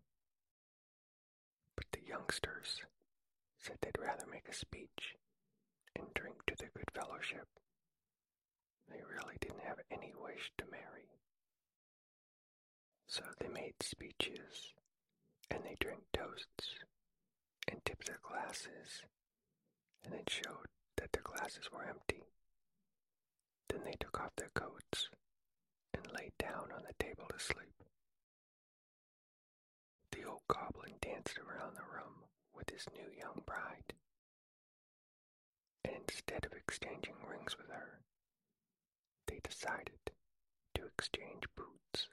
The 1.94 2.02
youngsters 2.08 2.82
said 3.56 3.76
they'd 3.80 3.98
rather 4.00 4.26
make 4.26 4.48
a 4.48 4.52
speech 4.54 5.14
and 5.94 6.12
drink 6.12 6.44
to 6.46 6.56
their 6.58 6.72
good 6.74 6.90
fellowship. 6.92 7.46
They 8.90 9.00
really 9.02 9.36
didn't 9.40 9.62
have 9.62 9.78
any 9.92 10.12
wish 10.18 10.50
to 10.58 10.64
marry. 10.70 11.06
So 13.06 13.22
they 13.38 13.48
made 13.48 13.74
speeches, 13.80 14.74
and 15.50 15.62
they 15.62 15.76
drank 15.78 16.02
toasts, 16.12 16.80
and 17.68 17.84
tipped 17.84 18.06
their 18.08 18.20
glasses, 18.28 19.02
and 20.04 20.14
it 20.14 20.28
showed 20.28 20.66
that 20.96 21.12
their 21.12 21.22
glasses 21.22 21.70
were 21.72 21.84
empty. 21.88 22.24
Then 23.68 23.82
they 23.84 23.94
took 24.00 24.20
off 24.20 24.34
their 24.36 24.50
coats 24.54 25.10
and 25.94 26.06
lay 26.12 26.32
down 26.38 26.72
on 26.74 26.82
the 26.82 27.04
table 27.04 27.26
to 27.30 27.38
sleep. 27.38 27.70
The 30.12 30.24
old 30.24 30.42
goblin 30.48 30.94
danced 31.00 31.38
around 31.38 31.74
the 31.76 31.82
room 31.82 32.24
with 32.54 32.63
his 32.74 32.86
new 32.92 33.08
young 33.16 33.40
bride, 33.46 33.94
and 35.84 35.94
instead 36.08 36.44
of 36.44 36.52
exchanging 36.52 37.14
rings 37.24 37.56
with 37.56 37.68
her, 37.68 38.00
they 39.28 39.38
decided 39.44 40.10
to 40.74 40.82
exchange 40.84 41.44
boots. 41.56 42.08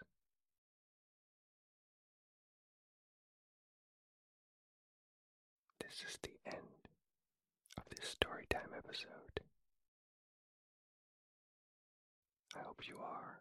This 5.80 6.04
is 6.08 6.20
the 6.22 6.38
end 6.46 6.88
of 7.78 7.84
this 7.90 8.16
storytime 8.16 8.78
episode. 8.78 9.42
I 12.56 12.60
hope 12.60 12.88
you 12.88 12.98
are 13.02 13.41